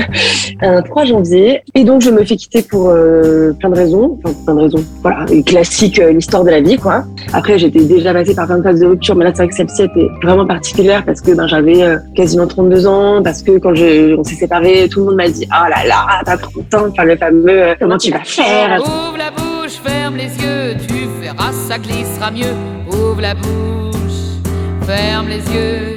un 0.62 0.82
3 0.82 1.06
janvier 1.06 1.62
et 1.76 1.84
donc 1.84 2.02
je 2.02 2.10
me 2.10 2.24
fais 2.24 2.36
quitter 2.36 2.62
pour 2.62 2.90
euh, 2.90 3.54
plein 3.54 3.70
de 3.70 3.76
raisons, 3.76 4.20
plein 4.46 4.56
de 4.56 4.60
raisons, 4.60 4.84
voilà, 5.02 5.26
classique, 5.46 6.00
euh, 6.00 6.12
l'histoire 6.12 6.44
de 6.44 6.52
la 6.52 6.62
vie 6.62 6.78
quoi. 6.78 7.06
Après 7.34 7.58
j'étais 7.58 7.84
déjà 7.84 8.14
passée 8.14 8.36
par 8.36 8.48
plein 8.48 8.58
de 8.58 8.64
phases 8.64 8.80
de 8.80 8.86
rupture, 8.86 9.16
mais 9.16 9.26
là 9.26 9.32
c'est 9.34 9.44
vrai 9.44 9.50
que 9.50 9.56
celle-ci 9.56 9.84
était 9.84 10.08
vraiment 10.22 10.46
particulière 10.46 11.06
parce 11.06 11.22
que 11.22 11.32
ben, 11.32 11.48
j'avais 11.48 11.79
euh, 11.84 11.98
quasiment 12.16 12.48
32 12.48 12.88
ans, 12.88 13.24
parce 13.24 13.44
que 13.44 13.58
quand 13.58 13.76
je, 13.76 14.16
on 14.16 14.24
s'est 14.24 14.36
séparés, 14.36 14.88
tout 14.90 15.00
le 15.00 15.06
monde 15.08 15.16
m'a 15.16 15.30
dit 15.30 15.48
«Oh 15.52 15.70
là 15.70 15.86
là, 15.88 16.22
t'as 16.26 16.38
30 16.38 16.74
ans», 16.74 16.88
enfin 16.90 17.04
le 17.04 17.18
fameux 17.18 17.50
euh, 17.50 17.76
«Comment 17.80 17.98
tu 17.98 18.12
vas 18.12 18.24
faire?» 18.24 18.80
Ouvre 18.80 19.18
la 19.18 19.32
bouche, 19.32 19.80
ferme 19.84 20.18
les 20.18 20.26
yeux, 20.26 20.76
tu 20.88 21.08
verras, 21.22 21.52
ça 21.52 21.78
glissera 21.78 22.32
mieux. 22.32 22.56
Ouvre 22.92 23.22
la 23.22 23.34
bouche, 23.34 24.40
ferme 24.86 25.28
les 25.28 25.44
yeux. 25.54 25.96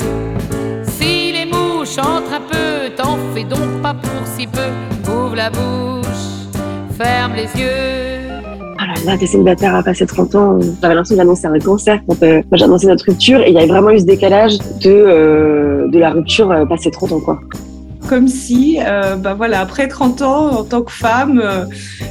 Si 0.85 1.33
les 1.33 1.47
mouches 1.47 1.99
entrent 1.99 2.35
un 2.35 2.41
peu, 2.41 2.95
t'en 2.97 3.19
fais 3.35 3.45
donc 3.45 3.83
pas 3.83 3.95
pour 3.95 4.27
si 4.37 4.47
peu. 4.47 5.11
Ouvre 5.11 5.37
la 5.37 5.51
bouche, 5.51 6.49
ferme 6.99 7.33
les 7.35 7.61
yeux. 7.61 8.12
Là 9.05 9.13
là, 9.13 9.19
t'es 9.19 9.27
célibataire 9.27 9.75
à 9.75 9.83
passer 9.83 10.07
30 10.07 10.35
ans. 10.37 10.59
J'avais 10.81 10.95
l'impression 10.95 11.17
d'annoncer 11.17 11.47
un 11.47 11.59
cancer 11.59 11.99
quand 12.07 12.23
euh, 12.23 12.41
j'ai 12.53 12.65
annoncé 12.65 12.87
notre 12.87 13.05
rupture 13.05 13.41
et 13.41 13.49
il 13.49 13.55
y 13.55 13.59
avait 13.59 13.67
vraiment 13.67 13.91
eu 13.91 13.99
ce 13.99 14.05
décalage 14.05 14.59
de, 14.81 14.91
euh, 14.91 15.89
de 15.89 15.99
la 15.99 16.11
rupture 16.11 16.51
euh, 16.53 16.65
passé 16.67 16.91
30 16.91 17.13
ans 17.13 17.21
quoi. 17.21 17.41
Comme 18.09 18.29
si, 18.29 18.79
euh, 18.81 19.17
bah 19.17 19.35
voilà, 19.35 19.61
après 19.61 19.89
30 19.89 20.23
ans, 20.23 20.51
en 20.59 20.65
tant 20.65 20.83
que 20.83 20.93
femme, 20.93 21.41
euh, 21.43 21.65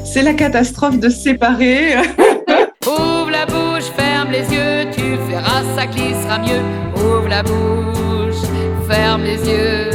c'est 0.04 0.22
la 0.22 0.34
catastrophe 0.34 1.00
de 1.00 1.10
se 1.10 1.20
séparer. 1.22 1.96
Ouvre 2.88 3.30
la 3.30 3.46
bouche, 3.46 3.86
ferme 3.96 4.32
les 4.32 4.54
yeux, 4.54 4.90
tu 4.92 5.02
verras, 5.30 5.64
ça 5.76 5.86
glissera 5.86 6.40
mieux. 6.40 6.62
Ouvre 6.96 7.30
la 7.30 7.44
bouche, 7.44 8.42
ferme 8.90 9.24
les 9.24 9.38
yeux. 9.50 9.92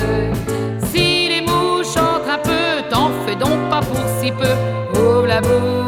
Si 0.92 1.28
les 1.28 1.40
mouches 1.40 1.96
entrent 1.96 2.30
un 2.30 2.38
peu, 2.38 2.88
t'en 2.90 3.10
fais 3.26 3.34
donc 3.34 3.68
pas 3.68 3.80
pour 3.80 4.04
si 4.22 4.30
peu. 4.30 4.98
Ouvre 5.00 5.26
la 5.26 5.40
bouche, 5.40 5.85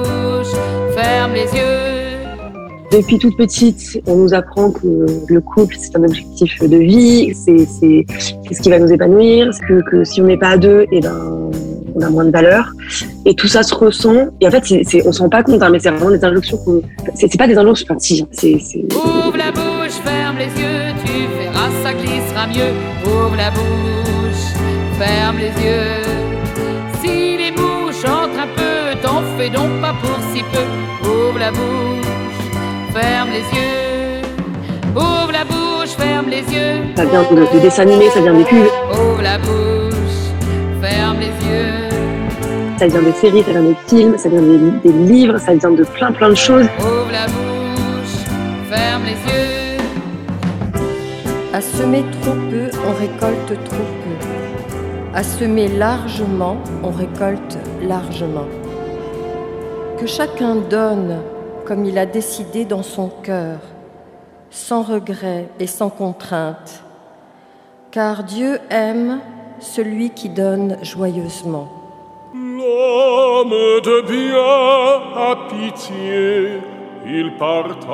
ferme 1.18 1.32
les 1.34 1.50
yeux. 1.58 1.98
Depuis 2.92 3.18
toute 3.18 3.36
petite, 3.36 4.00
on 4.06 4.16
nous 4.16 4.32
apprend 4.34 4.70
que 4.70 4.86
le 5.28 5.40
couple, 5.40 5.74
c'est 5.78 5.94
un 5.96 6.04
objectif 6.04 6.60
de 6.62 6.76
vie, 6.76 7.34
c'est 7.34 7.66
ce 7.66 8.62
qui 8.62 8.70
va 8.70 8.78
nous 8.78 8.90
épanouir, 8.92 9.50
que, 9.68 9.82
que 9.90 10.04
si 10.04 10.22
on 10.22 10.26
n'est 10.26 10.38
pas 10.38 10.50
à 10.50 10.56
deux, 10.56 10.86
et 10.92 11.00
ben, 11.00 11.50
on 11.96 12.00
a 12.00 12.08
moins 12.08 12.24
de 12.24 12.30
valeur. 12.30 12.70
Et 13.26 13.34
tout 13.34 13.48
ça 13.48 13.62
se 13.64 13.74
ressent. 13.74 14.28
Et 14.40 14.46
en 14.46 14.50
fait, 14.52 14.62
c'est 14.64 14.82
c'est- 14.84 15.06
on 15.06 15.12
se 15.12 15.20
rend 15.20 15.28
pas 15.28 15.42
compte, 15.42 15.60
hein, 15.62 15.70
mais 15.70 15.80
c'est 15.80 15.90
vraiment 15.90 16.10
des 16.16 16.24
injonctions 16.24 16.56
qu'on. 16.58 16.80
C'est 17.14 17.36
pas 17.36 17.48
des 17.48 17.58
injonctions, 17.58 17.86
enfin, 17.90 17.98
si, 17.98 18.24
c'est. 18.30 18.56
c'est- 18.60 18.84
Ouvre 18.94 19.36
la 19.36 19.50
bouche, 19.50 19.96
ferme 20.04 20.36
les 20.38 20.52
yeux, 20.62 20.86
tu 21.04 21.12
verras, 21.36 21.68
ça 21.82 21.92
glissera 21.92 22.46
mieux. 22.46 22.72
Ouvre 23.04 23.36
la 23.36 23.50
bouche, 23.50 24.44
ferme 25.00 25.36
les 25.38 25.54
yeux. 25.66 26.04
Si 27.02 27.36
les 27.42 27.50
mouches 27.50 28.04
entrent 28.04 28.40
un 28.46 28.50
peu, 28.56 28.98
t'en 29.02 29.20
fais 29.36 29.50
donc 29.50 29.68
ferme 33.00 33.30
les 33.30 33.46
yeux. 33.56 34.22
Ouvre 34.96 35.32
la 35.32 35.44
bouche, 35.44 35.90
ferme 35.96 36.28
les 36.28 36.42
yeux. 36.54 36.82
Ça 36.96 37.04
vient 37.04 37.22
de, 37.22 37.54
de 37.54 37.60
dessins 37.60 37.82
animés, 37.82 38.10
ça 38.10 38.20
vient 38.20 38.34
des 38.34 38.44
pubs, 38.44 38.66
Ouvre 38.92 39.22
la 39.22 39.38
bouche, 39.38 40.20
ferme 40.82 41.18
les 41.20 41.34
yeux. 41.48 41.88
ça 42.78 42.86
vient 42.86 43.02
des 43.02 43.12
séries, 43.12 43.42
ça 43.44 43.52
vient 43.52 43.62
des 43.62 43.76
films, 43.88 44.18
ça 44.18 44.28
vient 44.28 44.42
des, 44.42 44.58
des 44.84 44.92
livres, 44.92 45.38
ça 45.38 45.54
vient 45.54 45.70
de 45.70 45.84
plein 45.84 46.12
plein 46.12 46.30
de 46.30 46.34
choses. 46.34 46.66
Ouvre 46.80 47.12
la 47.12 47.26
bouche, 47.26 48.16
ferme 48.70 49.04
les 49.04 49.18
yeux. 49.32 49.78
À 51.52 51.60
semer 51.60 52.04
trop 52.22 52.36
peu, 52.50 52.66
on 52.88 52.92
récolte 53.04 53.64
trop 53.64 53.88
peu. 54.02 54.16
À 55.14 55.22
semer 55.22 55.68
largement, 55.68 56.56
on 56.82 56.90
récolte 56.90 57.58
largement. 57.82 58.48
Que 59.98 60.06
chacun 60.06 60.56
donne 60.70 61.18
comme 61.68 61.84
il 61.84 61.98
a 61.98 62.06
décidé 62.06 62.64
dans 62.64 62.82
son 62.82 63.10
cœur, 63.10 63.58
sans 64.48 64.82
regret 64.82 65.50
et 65.60 65.66
sans 65.66 65.90
contrainte, 65.90 66.82
car 67.90 68.24
Dieu 68.24 68.58
aime 68.70 69.20
celui 69.60 70.08
qui 70.08 70.30
donne 70.30 70.78
joyeusement. 70.80 71.68
L'homme 72.32 73.50
de 73.84 74.00
bien 74.00 75.12
a 75.14 75.36
pitié, 75.50 76.62
il 77.04 77.36
partage. 77.36 77.90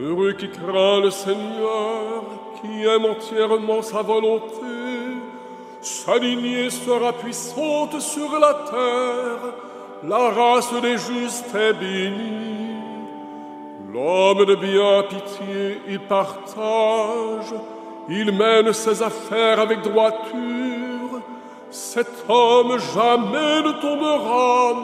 Heureux 0.00 0.32
qui 0.32 0.48
craint 0.48 1.00
le 1.00 1.10
Seigneur, 1.12 2.24
qui 2.60 2.84
aime 2.84 3.04
entièrement 3.04 3.82
sa 3.82 4.02
volonté, 4.02 4.77
sa 5.88 6.18
lignée 6.18 6.68
sera 6.68 7.12
puissante 7.14 7.98
sur 8.00 8.38
la 8.38 8.54
terre, 8.70 9.44
la 10.04 10.30
race 10.30 10.72
des 10.82 10.98
justes 10.98 11.54
est 11.54 11.72
bénie. 11.72 12.76
L'homme 13.92 14.44
de 14.44 14.54
bien 14.54 15.02
pitié, 15.08 15.80
il 15.88 16.00
partage, 16.00 17.54
il 18.08 18.30
mène 18.32 18.72
ses 18.74 19.02
affaires 19.02 19.60
avec 19.60 19.80
droiture. 19.80 21.22
Cet 21.70 22.10
homme 22.28 22.78
jamais 22.94 23.62
ne 23.62 23.72
tombera, 23.80 24.74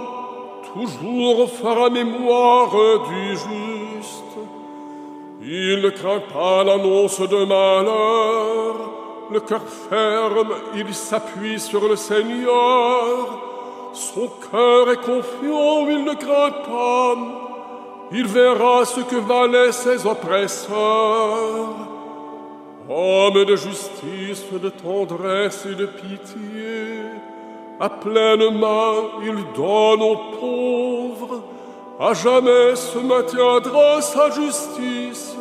toujours 0.72 1.50
fera 1.50 1.90
mémoire 1.90 2.72
du 3.08 3.28
juste. 3.30 4.34
Il 5.42 5.82
ne 5.82 5.90
craint 5.90 6.22
pas 6.32 6.64
l'annonce 6.64 7.20
de 7.20 7.44
malheur, 7.44 8.93
le 9.30 9.40
cœur 9.40 9.62
ferme, 9.88 10.54
il 10.74 10.94
s'appuie 10.94 11.60
sur 11.60 11.88
le 11.88 11.96
Seigneur. 11.96 13.40
Son 13.92 14.28
cœur 14.50 14.90
est 14.90 14.96
confiant, 14.96 15.88
il 15.88 16.04
ne 16.04 16.14
craint 16.14 16.50
pas. 16.66 17.16
Il 18.12 18.26
verra 18.26 18.84
ce 18.84 19.00
que 19.00 19.16
valaient 19.16 19.72
ses 19.72 20.06
oppresseurs. 20.06 20.74
Homme 22.88 23.44
de 23.44 23.56
justice, 23.56 24.44
de 24.52 24.68
tendresse 24.68 25.66
et 25.70 25.74
de 25.74 25.86
pitié, 25.86 27.02
à 27.80 27.88
pleine 27.88 28.58
main 28.58 28.94
il 29.22 29.36
donne 29.56 30.02
aux 30.02 30.20
pauvres. 30.38 31.42
À 31.98 32.12
jamais 32.12 32.74
se 32.76 32.98
maintiendra 32.98 34.02
sa 34.02 34.30
justice, 34.30 35.36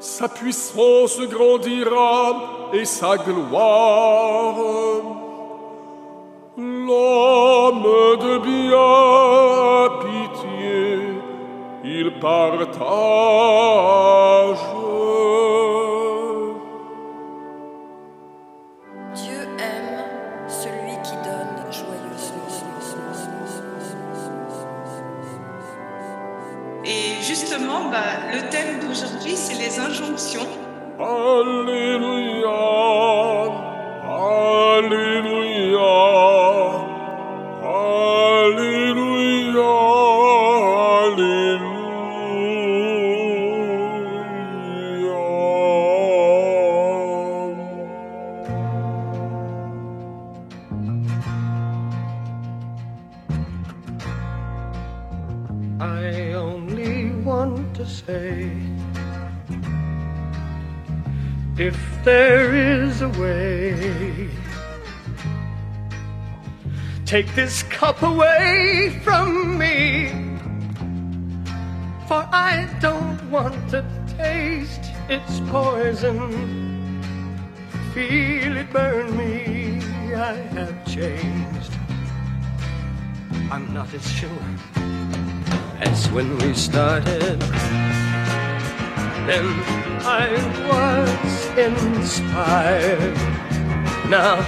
sa 0.00 0.28
puissance 0.28 1.20
grandira 1.28 2.70
et 2.72 2.84
sa 2.86 3.16
gloire. 3.18 4.56
L'homme 6.56 7.82
de 8.18 8.38
bien 8.38 8.78
a 8.78 9.88
pitié, 10.00 11.20
il 11.84 12.18
partage. 12.18 12.80
Et 26.90 27.22
justement, 27.22 27.88
bah, 27.88 28.32
le 28.32 28.40
thème 28.50 28.80
d'aujourd'hui, 28.80 29.36
c'est 29.36 29.54
les 29.54 29.78
injonctions. 29.78 30.48
Alléluia, 30.98 32.50
Alléluia, 34.74 35.78
Alléluia, 37.62 38.99
say 58.06 58.50
if 61.58 61.78
there 62.04 62.54
is 62.54 63.02
a 63.02 63.08
way, 63.10 64.28
take 67.04 67.34
this 67.34 67.62
cup 67.64 68.02
away 68.02 69.00
from 69.04 69.58
me, 69.58 70.08
for 72.08 72.26
I 72.32 72.66
don't 72.80 73.30
want 73.30 73.68
to 73.70 73.84
taste 74.16 74.90
It's 75.08 75.40
poison. 75.50 76.18
Feel 77.92 78.56
it 78.56 78.72
burn 78.72 79.16
me. 79.16 79.82
I 80.14 80.34
have 80.54 80.86
changed. 80.86 81.72
I'm 83.50 83.74
not 83.74 83.92
as 83.92 84.08
sure 84.12 84.46
as 85.80 86.08
when 86.12 86.38
we 86.38 86.54
started. 86.54 87.42
Then 89.26 89.46
I 90.02 90.28
was 90.68 91.46
inspired. 91.56 93.16
Now 94.08 94.44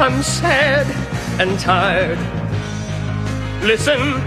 I'm 0.00 0.22
sad 0.22 0.86
and 1.40 1.58
tired. 1.58 2.18
Listen, 3.62 4.20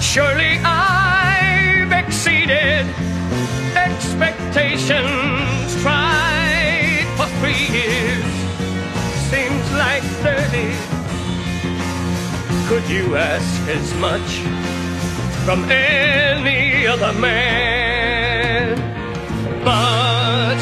surely 0.00 0.58
I've 0.64 1.92
exceeded 1.92 2.86
expectations. 3.74 5.82
Tried 5.82 7.06
for 7.16 7.26
three 7.40 7.66
years, 7.76 8.24
seems 9.30 9.66
like 9.72 10.02
thirty. 10.22 10.72
Could 12.68 12.88
you 12.88 13.16
ask 13.16 13.68
as 13.68 13.92
much 13.94 14.40
from 15.44 15.64
any 15.70 16.69
other 16.86 17.12
man? 17.12 18.76
But 19.64 20.58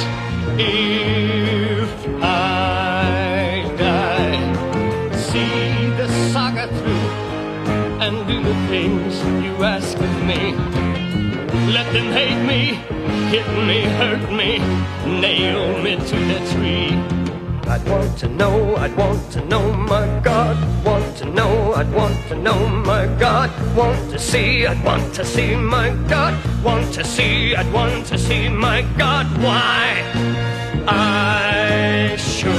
if 0.59 1.91
I 2.23 3.65
die, 3.79 5.17
see 5.17 5.91
the 5.97 6.09
saga 6.33 6.67
through 6.69 7.09
and 8.05 8.27
do 8.27 8.43
the 8.43 8.55
things 8.69 9.15
you 9.45 9.65
ask 9.65 9.97
of 9.99 10.23
me. 10.25 10.55
Let 11.73 11.93
them 11.93 12.13
hate 12.13 12.43
me, 12.45 12.75
hit 13.31 13.49
me, 13.67 13.83
hurt 14.01 14.31
me, 14.33 14.59
nail 15.21 15.83
me 15.83 15.97
to 15.97 16.17
the 16.31 16.41
tree. 16.53 17.18
I'd 17.79 17.89
want 17.89 18.19
to 18.19 18.29
know, 18.29 18.75
I'd 18.77 18.97
want 18.97 19.33
to 19.33 19.45
know 19.45 19.73
my 19.73 20.21
God, 20.25 20.57
want 20.85 21.17
to 21.19 21.25
know, 21.27 21.75
I'd 21.75 21.93
want 21.93 22.17
to 22.27 22.35
know 22.35 22.67
my 22.69 23.07
God, 23.21 23.51
want 23.77 24.11
to 24.11 24.19
see, 24.19 24.67
I'd 24.67 24.85
want 24.85 25.15
to 25.15 25.25
see 25.25 25.55
my 25.55 25.91
God, 26.09 26.35
want 26.65 26.93
to 26.95 27.05
see, 27.05 27.55
I'd 27.55 27.73
want 27.73 28.05
to 28.07 28.19
see 28.19 28.49
my 28.49 28.83
God, 28.99 29.27
why 29.41 30.03
I 30.89 32.17
should 32.19 32.51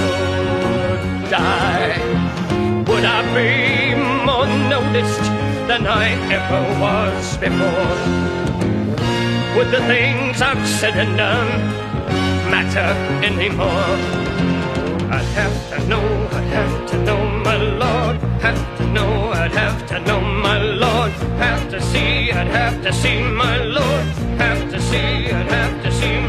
die. 1.30 1.98
Would 2.88 3.04
I 3.04 3.22
be 3.36 3.96
more 4.26 4.48
noticed 4.70 5.28
than 5.68 5.86
I 5.86 6.12
ever 6.32 6.62
was 6.80 7.38
before? 7.38 7.98
Would 9.58 9.72
the 9.72 9.86
things 9.86 10.42
I've 10.42 10.66
said 10.66 10.98
and 10.98 11.18
done 11.18 11.50
matter 12.50 12.90
anymore? 13.26 14.29
Have 15.36 15.70
to 15.70 15.88
know, 15.88 16.28
I'd 16.32 16.44
have 16.44 16.90
to 16.92 16.98
know 17.04 17.26
my 17.46 17.58
Lord. 17.58 18.18
Have 18.42 18.78
to 18.78 18.86
know, 18.88 19.32
I'd 19.32 19.52
have 19.52 19.88
to 19.88 20.00
know 20.02 20.22
my 20.22 20.58
Lord. 20.62 21.12
Have 21.38 21.70
to 21.72 21.82
see, 21.82 22.32
I'd 22.32 22.48
have 22.48 22.82
to 22.84 22.92
see 22.94 23.22
my 23.22 23.58
Lord. 23.64 24.06
Have 24.38 24.70
to 24.72 24.80
see, 24.82 25.32
I'd 25.32 25.52
have 25.52 25.84
to 25.84 25.92
see 25.92 26.29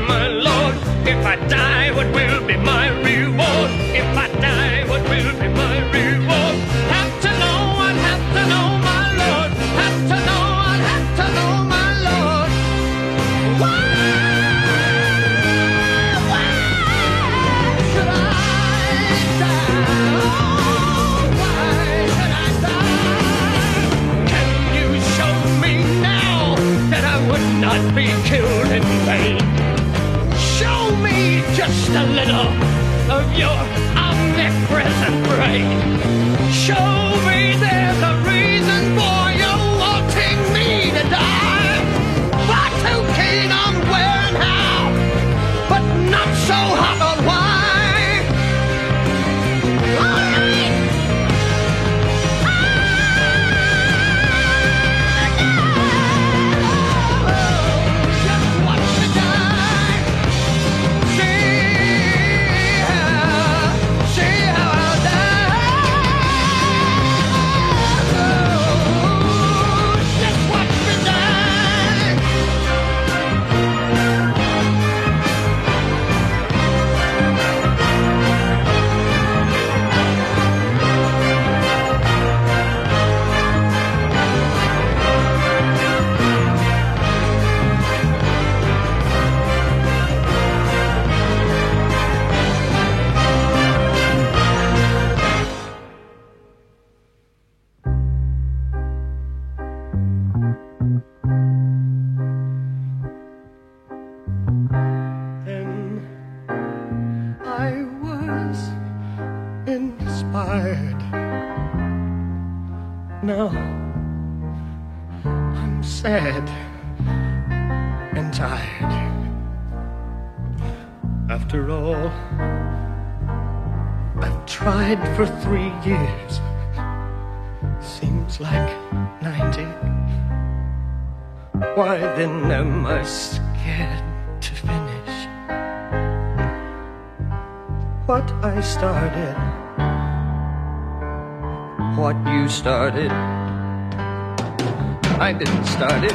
I 145.30 145.32
didn't 145.32 145.64
start 145.64 146.02
it. 146.02 146.12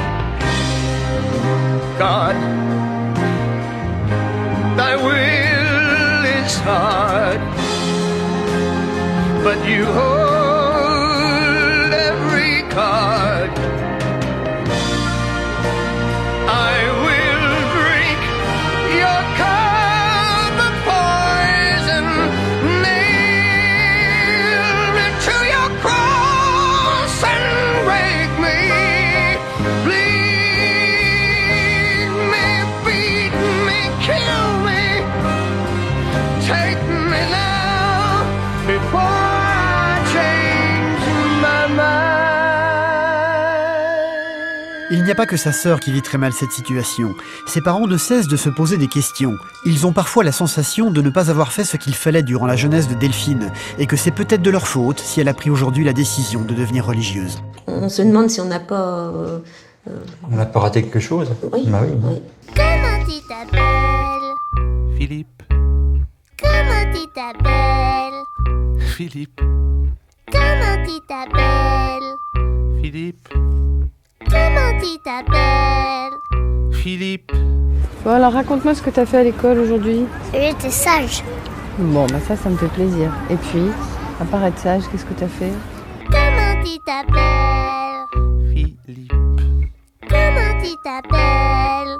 God, 1.98 2.36
thy 4.76 4.94
will 4.94 6.24
is 6.38 6.54
hard, 6.58 7.40
but 9.42 9.66
you 9.66 9.86
hold 9.86 10.25
n'y 45.06 45.12
a 45.12 45.14
pas 45.14 45.26
que 45.26 45.36
sa 45.36 45.52
sœur 45.52 45.80
qui 45.80 45.92
vit 45.92 46.02
très 46.02 46.18
mal 46.18 46.32
cette 46.32 46.50
situation. 46.52 47.14
Ses 47.46 47.60
parents 47.60 47.86
ne 47.86 47.96
cessent 47.96 48.28
de 48.28 48.36
se 48.36 48.48
poser 48.48 48.76
des 48.76 48.88
questions. 48.88 49.34
Ils 49.64 49.86
ont 49.86 49.92
parfois 49.92 50.24
la 50.24 50.32
sensation 50.32 50.90
de 50.90 51.00
ne 51.00 51.10
pas 51.10 51.30
avoir 51.30 51.52
fait 51.52 51.64
ce 51.64 51.76
qu'il 51.76 51.94
fallait 51.94 52.22
durant 52.22 52.46
la 52.46 52.56
jeunesse 52.56 52.88
de 52.88 52.94
Delphine, 52.94 53.52
et 53.78 53.86
que 53.86 53.96
c'est 53.96 54.10
peut-être 54.10 54.42
de 54.42 54.50
leur 54.50 54.66
faute 54.66 54.98
si 55.00 55.20
elle 55.20 55.28
a 55.28 55.34
pris 55.34 55.50
aujourd'hui 55.50 55.84
la 55.84 55.92
décision 55.92 56.42
de 56.42 56.54
devenir 56.54 56.86
religieuse. 56.86 57.38
On 57.66 57.88
se 57.88 58.02
demande 58.02 58.30
si 58.30 58.40
on 58.40 58.46
n'a 58.46 58.60
pas. 58.60 58.80
euh, 59.14 59.38
euh, 59.88 59.98
On 60.30 60.36
n'a 60.36 60.46
pas 60.46 60.60
raté 60.60 60.82
quelque 60.82 61.00
chose 61.00 61.30
Oui. 61.52 61.64
Bah 61.66 61.82
oui. 61.82 62.20
Comment 62.54 63.04
tu 63.06 63.20
t'appelles? 63.28 64.96
Philippe, 64.96 65.42
Comment 66.42 66.92
tu 66.92 67.06
t'appelles? 67.14 68.80
Philippe, 68.96 69.40
Comment 70.32 70.84
tu 70.86 71.00
t'appelles? 71.06 72.82
Philippe, 72.82 73.28
Comment 74.30 74.78
tu 74.80 74.98
t'appelles 75.02 76.18
Philippe. 76.72 77.32
Bon, 78.04 78.10
alors 78.10 78.32
raconte-moi 78.32 78.74
ce 78.74 78.82
que 78.82 78.90
t'as 78.90 79.06
fait 79.06 79.18
à 79.18 79.22
l'école 79.24 79.58
aujourd'hui. 79.58 80.06
J'étais 80.32 80.70
sage. 80.70 81.22
Bon, 81.78 82.06
bah 82.06 82.20
ça, 82.26 82.36
ça 82.36 82.48
me 82.48 82.56
fait 82.56 82.68
plaisir. 82.68 83.12
Et 83.30 83.36
puis, 83.36 83.70
à 84.20 84.24
part 84.24 84.44
être 84.44 84.58
sage, 84.58 84.82
qu'est-ce 84.90 85.04
que 85.04 85.14
t'as 85.14 85.28
fait 85.28 85.52
Comment 86.10 86.62
tu 86.64 86.78
t'appelles 86.86 88.06
Philippe. 88.52 89.12
Comment 90.08 90.62
tu 90.62 90.70
t'appelles 90.84 91.98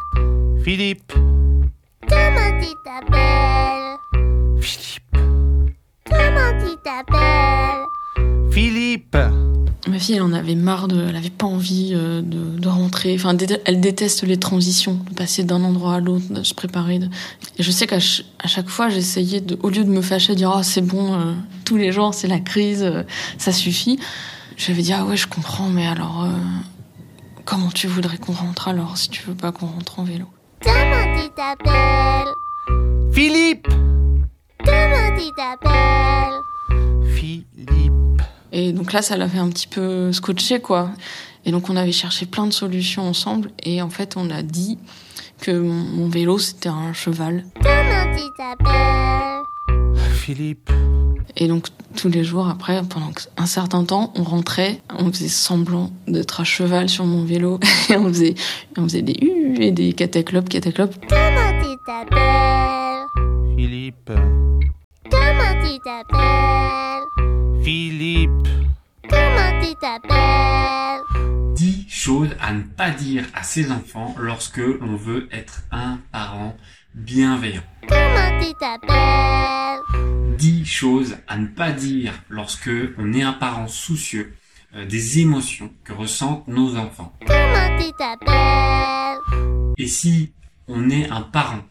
Philippe, 0.62 1.12
Comment 2.08 2.60
tu 2.60 2.68
t'appelles 2.84 3.98
Philippe, 4.60 5.16
Comment 6.08 6.52
tu 6.60 6.76
t'appelles 6.82 7.86
Philippe. 8.52 9.16
Ma 9.88 10.00
fille, 10.00 10.16
elle 10.16 10.22
en 10.22 10.32
avait 10.32 10.56
marre, 10.56 10.88
de, 10.88 11.00
elle 11.08 11.14
avait 11.14 11.30
pas 11.30 11.46
envie 11.46 11.92
euh, 11.94 12.20
de, 12.20 12.58
de 12.58 12.68
rentrer. 12.68 13.14
Enfin, 13.14 13.36
elle 13.66 13.80
déteste 13.80 14.24
les 14.24 14.36
transitions, 14.36 14.98
de 15.08 15.14
passer 15.14 15.44
d'un 15.44 15.62
endroit 15.62 15.94
à 15.94 16.00
l'autre, 16.00 16.24
de 16.28 16.42
se 16.42 16.54
préparer. 16.54 16.98
de- 16.98 17.06
Et 17.58 17.62
je 17.62 17.70
sais 17.70 17.86
qu'à 17.86 18.00
ch- 18.00 18.24
à 18.42 18.48
chaque 18.48 18.68
fois, 18.68 18.88
j'essayais, 18.88 19.40
de, 19.40 19.56
au 19.62 19.70
lieu 19.70 19.84
de 19.84 19.88
me 19.90 20.02
fâcher, 20.02 20.32
de 20.32 20.38
dire 20.38 20.50
ah 20.52 20.64
c'est 20.64 20.80
bon, 20.80 21.14
euh, 21.14 21.34
tous 21.64 21.76
les 21.76 21.92
jours 21.92 22.14
c'est 22.14 22.26
la 22.26 22.40
crise, 22.40 22.82
euh, 22.82 23.04
ça 23.38 23.52
suffit. 23.52 24.00
J'avais 24.56 24.82
dit 24.82 24.92
ah 24.92 25.04
ouais, 25.04 25.16
je 25.16 25.28
comprends, 25.28 25.68
mais 25.68 25.86
alors 25.86 26.24
euh, 26.24 26.30
comment 27.44 27.68
tu 27.70 27.86
voudrais 27.86 28.16
qu'on 28.18 28.32
rentre 28.32 28.66
alors 28.66 28.96
si 28.98 29.08
tu 29.08 29.22
veux 29.24 29.34
pas 29.36 29.52
qu'on 29.52 29.66
rentre 29.66 30.00
en 30.00 30.04
vélo? 30.04 30.26
Comment 30.64 31.16
tu 31.22 31.28
t'appelles? 31.36 32.32
Philippe 33.12 33.68
Comment 34.64 35.16
tu 35.16 35.30
t'appelles? 35.36 36.40
Philippe. 37.14 37.92
Et 38.58 38.72
donc 38.72 38.94
là, 38.94 39.02
ça 39.02 39.18
l'avait 39.18 39.38
un 39.38 39.50
petit 39.50 39.66
peu 39.66 40.12
scotché, 40.12 40.60
quoi. 40.60 40.90
Et 41.44 41.50
donc 41.50 41.68
on 41.68 41.76
avait 41.76 41.92
cherché 41.92 42.24
plein 42.24 42.46
de 42.46 42.54
solutions 42.54 43.02
ensemble, 43.02 43.50
et 43.62 43.82
en 43.82 43.90
fait, 43.90 44.16
on 44.16 44.30
a 44.30 44.42
dit 44.42 44.78
que 45.42 45.50
mon, 45.50 45.74
mon 45.74 46.08
vélo 46.08 46.38
c'était 46.38 46.70
un 46.70 46.94
cheval. 46.94 47.44
Comment 47.62 48.16
tu 48.16 48.24
t'appelles? 48.38 50.06
Philippe. 50.14 50.70
Et 51.36 51.48
donc 51.48 51.66
tous 51.96 52.08
les 52.08 52.24
jours 52.24 52.48
après, 52.48 52.80
pendant 52.88 53.10
un 53.36 53.44
certain 53.44 53.84
temps, 53.84 54.10
on 54.16 54.22
rentrait, 54.22 54.80
on 54.98 55.12
faisait 55.12 55.28
semblant 55.28 55.90
d'être 56.08 56.40
à 56.40 56.44
cheval 56.44 56.88
sur 56.88 57.04
mon 57.04 57.24
vélo, 57.24 57.60
et 57.90 57.96
on 57.98 58.08
faisait, 58.08 58.36
on 58.78 58.84
faisait 58.84 59.02
des 59.02 59.18
U 59.20 59.56
et 59.60 59.70
des 59.70 59.92
cataclopes, 59.92 60.48
cataclopes. 60.48 60.94
Comment 61.10 61.62
tu 61.62 61.76
t'appelles? 61.86 63.04
Philippe. 63.54 64.10
Comment 65.10 65.62
tu 65.62 65.78
t'appelles? 65.84 66.85
Philippe. 67.66 68.30
Comment 69.10 69.60
tu 69.60 69.74
t'appelles? 69.80 71.02
10 71.56 71.86
choses 71.88 72.28
à 72.38 72.52
ne 72.52 72.62
pas 72.62 72.90
dire 72.90 73.24
à 73.34 73.42
ses 73.42 73.72
enfants 73.72 74.14
lorsque 74.20 74.58
l'on 74.58 74.94
veut 74.94 75.28
être 75.32 75.64
un 75.72 75.98
parent 76.12 76.56
bienveillant. 76.94 77.64
Comment 77.88 78.40
tu 78.40 78.54
t'appelles? 78.60 79.80
10 80.38 80.64
choses 80.64 81.16
à 81.26 81.38
ne 81.38 81.48
pas 81.48 81.72
dire 81.72 82.12
lorsque 82.28 82.70
on 82.98 83.12
est 83.12 83.22
un 83.22 83.32
parent 83.32 83.66
soucieux 83.66 84.36
euh, 84.76 84.86
des 84.86 85.18
émotions 85.18 85.72
que 85.82 85.92
ressentent 85.92 86.46
nos 86.46 86.76
enfants. 86.76 87.18
Comment 87.26 87.78
tu 87.80 87.90
t'appelles? 87.98 89.18
Et 89.76 89.88
si 89.88 90.32
on 90.68 90.88
est 90.88 91.10
un 91.10 91.22
parent 91.22 91.64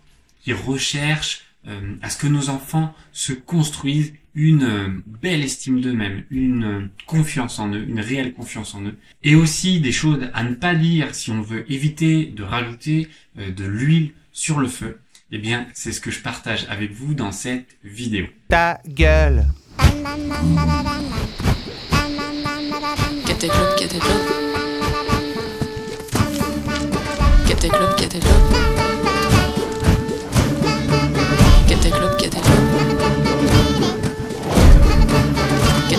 qui 0.43 0.51
recherche 0.51 1.45
euh, 1.67 1.95
à 2.01 2.09
ce 2.09 2.17
que 2.17 2.27
nos 2.27 2.49
enfants 2.49 2.93
se 3.13 3.31
construisent 3.31 4.13
une 4.35 4.63
euh, 4.63 4.89
belle 5.21 5.43
estime 5.43 5.81
d'eux-mêmes, 5.81 6.23
une 6.29 6.63
euh, 6.63 6.87
confiance 7.07 7.57
en 7.57 7.71
eux, 7.73 7.83
une 7.87 8.01
réelle 8.01 8.33
confiance 8.33 8.75
en 8.75 8.83
eux, 8.83 8.95
et 9.23 9.35
aussi 9.35 9.79
des 9.79 9.93
choses 9.93 10.27
à 10.33 10.43
ne 10.43 10.53
pas 10.53 10.75
dire 10.75 11.15
si 11.15 11.31
on 11.31 11.41
veut 11.41 11.69
éviter 11.71 12.25
de 12.25 12.43
rajouter 12.43 13.07
euh, 13.39 13.51
de 13.51 13.65
l'huile 13.65 14.11
sur 14.33 14.59
le 14.59 14.67
feu, 14.67 14.99
eh 15.31 15.37
bien 15.37 15.65
c'est 15.73 15.93
ce 15.93 16.01
que 16.01 16.11
je 16.11 16.19
partage 16.19 16.65
avec 16.69 16.91
vous 16.91 17.13
dans 17.13 17.31
cette 17.31 17.77
vidéo. 17.83 18.25
Ta 18.49 18.81
gueule. 18.85 19.45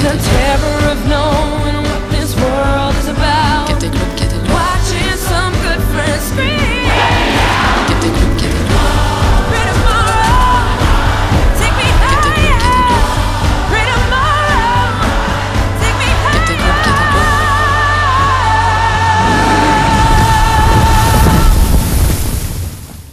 It's 0.00 0.06
the 0.06 0.30
terror 0.30 0.92
of 0.92 0.98
knowing 1.08 1.82
what 1.82 2.10
this 2.12 2.36
world 2.36 2.94
is 2.94 3.08
about. 3.08 3.68
Watching 3.68 5.16
some 5.18 5.52
good 5.54 5.82
friends 5.90 6.22
scream. 6.22 6.86
Pray 9.50 9.64
tomorrow, 9.66 10.78
take 11.58 11.74
me 11.74 11.90
higher. 11.98 12.30
Pray 13.70 13.86
tomorrow, 13.90 15.02
take 15.82 15.98
me 15.98 16.06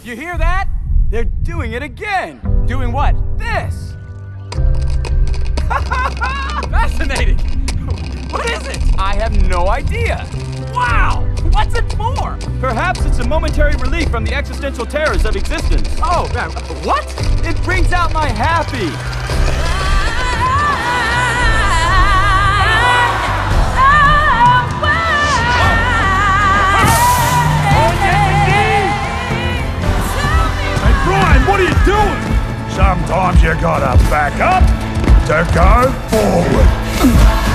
You 0.04 0.14
hear 0.14 0.38
that? 0.38 0.68
They're 1.10 1.24
doing 1.24 1.72
it 1.72 1.82
again. 1.82 2.40
Doing 2.68 2.92
what? 2.92 3.16
This. 3.38 3.85
Have 9.16 9.48
no 9.48 9.68
idea. 9.68 10.28
Wow. 10.74 11.26
What's 11.52 11.74
it 11.74 11.90
for? 11.92 12.36
Perhaps 12.60 13.04
it's 13.06 13.18
a 13.18 13.26
momentary 13.26 13.74
relief 13.76 14.10
from 14.10 14.24
the 14.24 14.34
existential 14.34 14.84
terrors 14.84 15.24
of 15.24 15.36
existence. 15.36 15.88
Oh, 16.02 16.30
uh, 16.34 16.50
what? 16.84 17.04
It 17.46 17.56
brings 17.64 17.92
out 17.92 18.12
my 18.12 18.28
happy. 18.28 18.90
Hey, 30.82 30.94
Brian, 31.04 31.46
what 31.48 31.60
are 31.60 31.64
you 31.64 31.78
doing? 31.86 32.20
Sometimes 32.70 33.42
you 33.42 33.54
gotta 33.62 33.96
back 34.10 34.38
up 34.40 34.64
to 35.26 35.44
go 35.54 35.90
forward. 36.10 37.45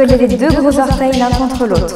Collez 0.00 0.16
les 0.16 0.36
deux 0.38 0.48
gros 0.48 0.78
orteils 0.80 1.18
l'un 1.18 1.28
contre 1.28 1.66
l'autre. 1.66 1.94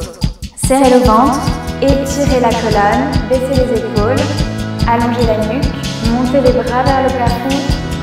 Serrez 0.67 0.91
le 0.91 0.99
ventre, 0.99 1.39
étirez 1.81 2.39
la 2.39 2.49
colonne, 2.49 3.09
baissez 3.27 3.63
les 3.63 3.79
épaules, 3.79 4.23
allongez 4.87 5.25
la 5.25 5.37
nuque, 5.47 5.65
montez 6.11 6.39
les 6.39 6.51
bras 6.51 6.83
vers 6.83 7.01
le 7.01 7.09
plafond, 7.09 7.57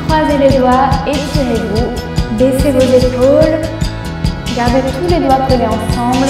croisez 0.09 0.39
les 0.39 0.59
doigts, 0.59 0.91
étirez-vous, 1.07 1.87
baissez 2.37 2.73
vos 2.73 2.81
épaules, 2.81 3.61
gardez 4.57 4.81
tous 4.91 5.15
les 5.15 5.21
doigts 5.21 5.47
collés 5.49 5.69
ensemble 5.69 6.27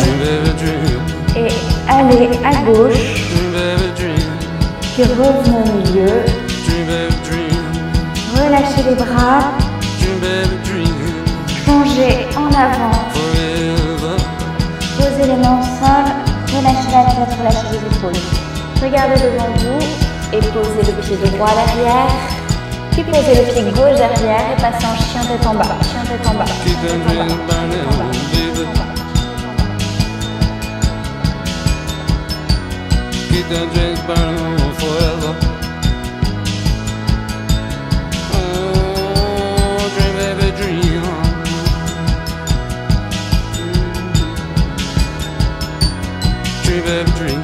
et 1.35 1.49
allez 1.89 2.29
à 2.45 2.53
gauche, 2.66 3.25
puis 4.93 5.05
revenez 5.05 5.57
au 5.57 5.64
milieu, 5.79 6.12
relâchez 8.37 8.83
les 8.87 8.97
bras, 8.97 9.45
plongez 11.64 12.27
en 12.37 12.49
avant, 12.49 13.12
posez 15.23 15.35
les 15.35 15.39
mains 15.39 15.59
au 15.59 15.62
sol, 15.62 16.07
relâchez 16.49 16.91
la 16.93 17.03
tête, 17.05 17.35
relâchez 17.39 17.68
les 17.73 17.83
épaules. 17.97 18.23
Regardez 18.83 19.18
devant 19.23 19.53
vous 19.59 19.83
et 20.33 20.41
posez 20.41 20.83
le 20.87 21.01
pied 21.01 21.16
droit 21.31 21.49
à 21.49 21.55
l'arrière, 21.55 22.12
puis 22.93 23.05
posez 23.05 23.35
le 23.35 23.45
pied 23.53 23.62
gauche 23.73 23.97
derrière 23.97 24.45
et 24.53 24.61
passez 24.61 24.87
en 24.87 24.97
chien 24.97 25.23
tête 25.23 25.47
en 25.47 25.55
bas, 25.55 25.64
chien 25.83 26.05
tête 26.09 26.27
en 26.27 26.35
bas, 26.35 26.45
chien 26.47 26.55
tête 27.70 27.87
en 27.89 27.99
bas. 27.99 28.05
Keep 33.29 33.49
them 33.49 33.68
drinks 33.70 34.07
burning 34.07 34.73
forever. 34.75 35.51
wave 46.85 47.09
of 47.09 47.14
dreams. 47.16 47.41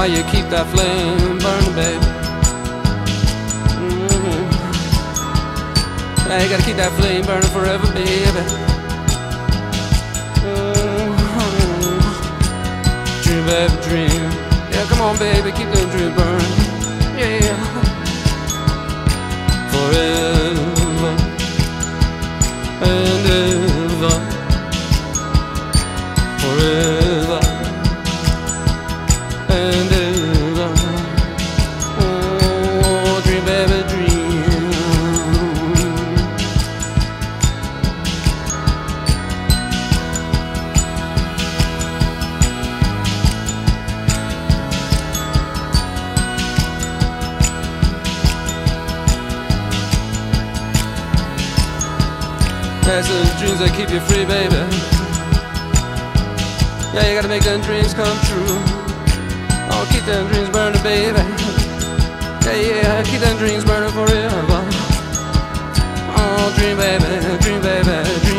Oh, 0.00 0.04
you 0.04 0.22
keep 0.32 0.48
that 0.48 0.66
flame 0.72 1.38
burning, 1.44 1.74
baby. 1.76 2.06
Mhm. 3.76 4.48
Yeah, 6.26 6.40
you 6.42 6.48
gotta 6.48 6.62
keep 6.62 6.78
that 6.78 6.92
flame 6.96 7.22
burning 7.26 7.50
forever, 7.50 7.86
baby. 7.92 8.44
Mhm. 10.42 11.20
Dream, 13.22 13.44
baby, 13.44 13.76
dream. 13.86 14.30
Yeah, 14.72 14.84
come 14.88 15.02
on, 15.02 15.18
baby, 15.18 15.52
keep 15.52 15.70
that 15.74 15.86
dream 15.92 16.12
burning. 16.16 16.54
Yeah. 17.20 17.60
Forever 19.72 21.12
and 22.88 23.26
ever. 23.36 24.16
Forever 26.40 26.99
that 53.90 53.94
you 53.94 54.00
free, 54.06 54.24
baby. 54.24 54.54
Yeah, 56.94 57.08
you 57.08 57.14
gotta 57.14 57.28
make 57.28 57.42
them 57.42 57.60
dreams 57.60 57.94
come 57.94 58.16
true. 58.26 58.58
Oh, 59.72 59.86
keep 59.90 60.04
them 60.04 60.26
dreams 60.28 60.50
burning, 60.50 60.82
baby. 60.82 61.18
Yeah, 62.46 62.54
yeah, 62.54 63.02
keep 63.02 63.20
them 63.20 63.36
dreams 63.38 63.64
burning 63.64 63.90
forever. 63.90 64.60
Oh, 66.14 66.52
dream 66.56 66.76
baby, 66.76 67.04
dream 67.42 67.60
baby, 67.62 67.96
dream 68.22 68.29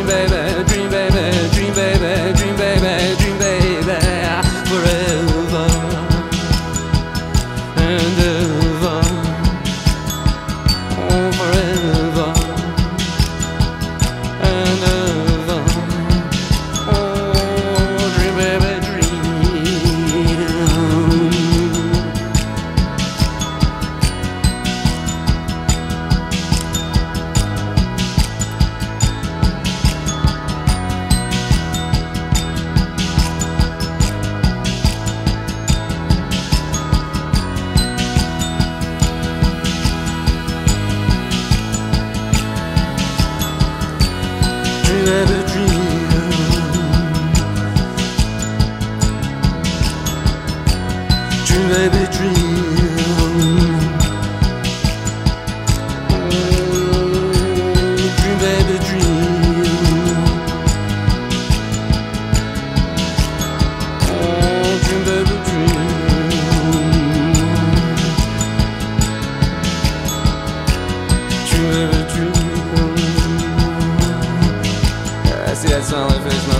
that 75.72 75.84
smile 75.86 76.03
on 76.03 76.11
your 76.11 76.19
face, 76.28 76.47
my. 76.51 76.59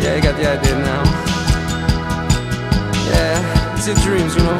Yeah, 0.00 0.14
you 0.14 0.22
got 0.22 0.36
the 0.36 0.46
idea 0.46 0.78
now. 0.78 1.02
Yeah, 3.10 3.74
it's 3.74 3.86
your 3.88 3.98
dreams, 4.06 4.36
you 4.36 4.42
know. 4.44 4.58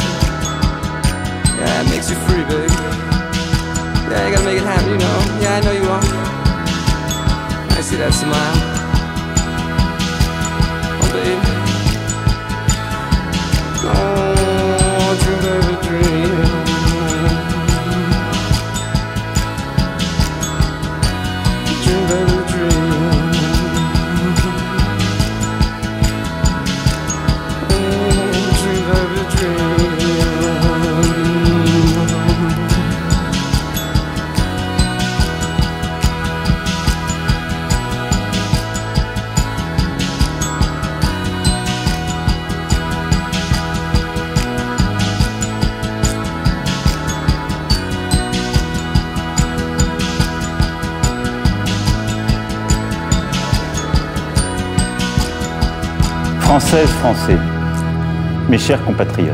Yeah, 1.54 1.82
it 1.82 1.88
makes 1.88 2.10
you 2.10 2.16
free, 2.26 2.42
baby. 2.50 2.66
Yeah, 4.10 4.26
you 4.26 4.34
gotta 4.34 4.44
make 4.44 4.58
it 4.58 4.66
happen, 4.66 4.90
you 4.90 4.98
know. 4.98 5.18
Yeah, 5.38 5.54
I 5.54 5.60
know 5.62 5.70
you 5.70 5.86
are. 5.86 6.02
I 7.78 7.80
see 7.80 7.96
that 7.96 8.12
smile. 8.12 8.58
Oh, 10.98 11.08
baby. 11.14 11.38
Oh, 13.86 15.14
dream, 15.22 15.38
baby. 15.46 15.74
Dream, 15.86 16.43
Français. 56.82 57.36
Mes 58.50 58.58
chers 58.58 58.84
compatriotes, 58.84 59.30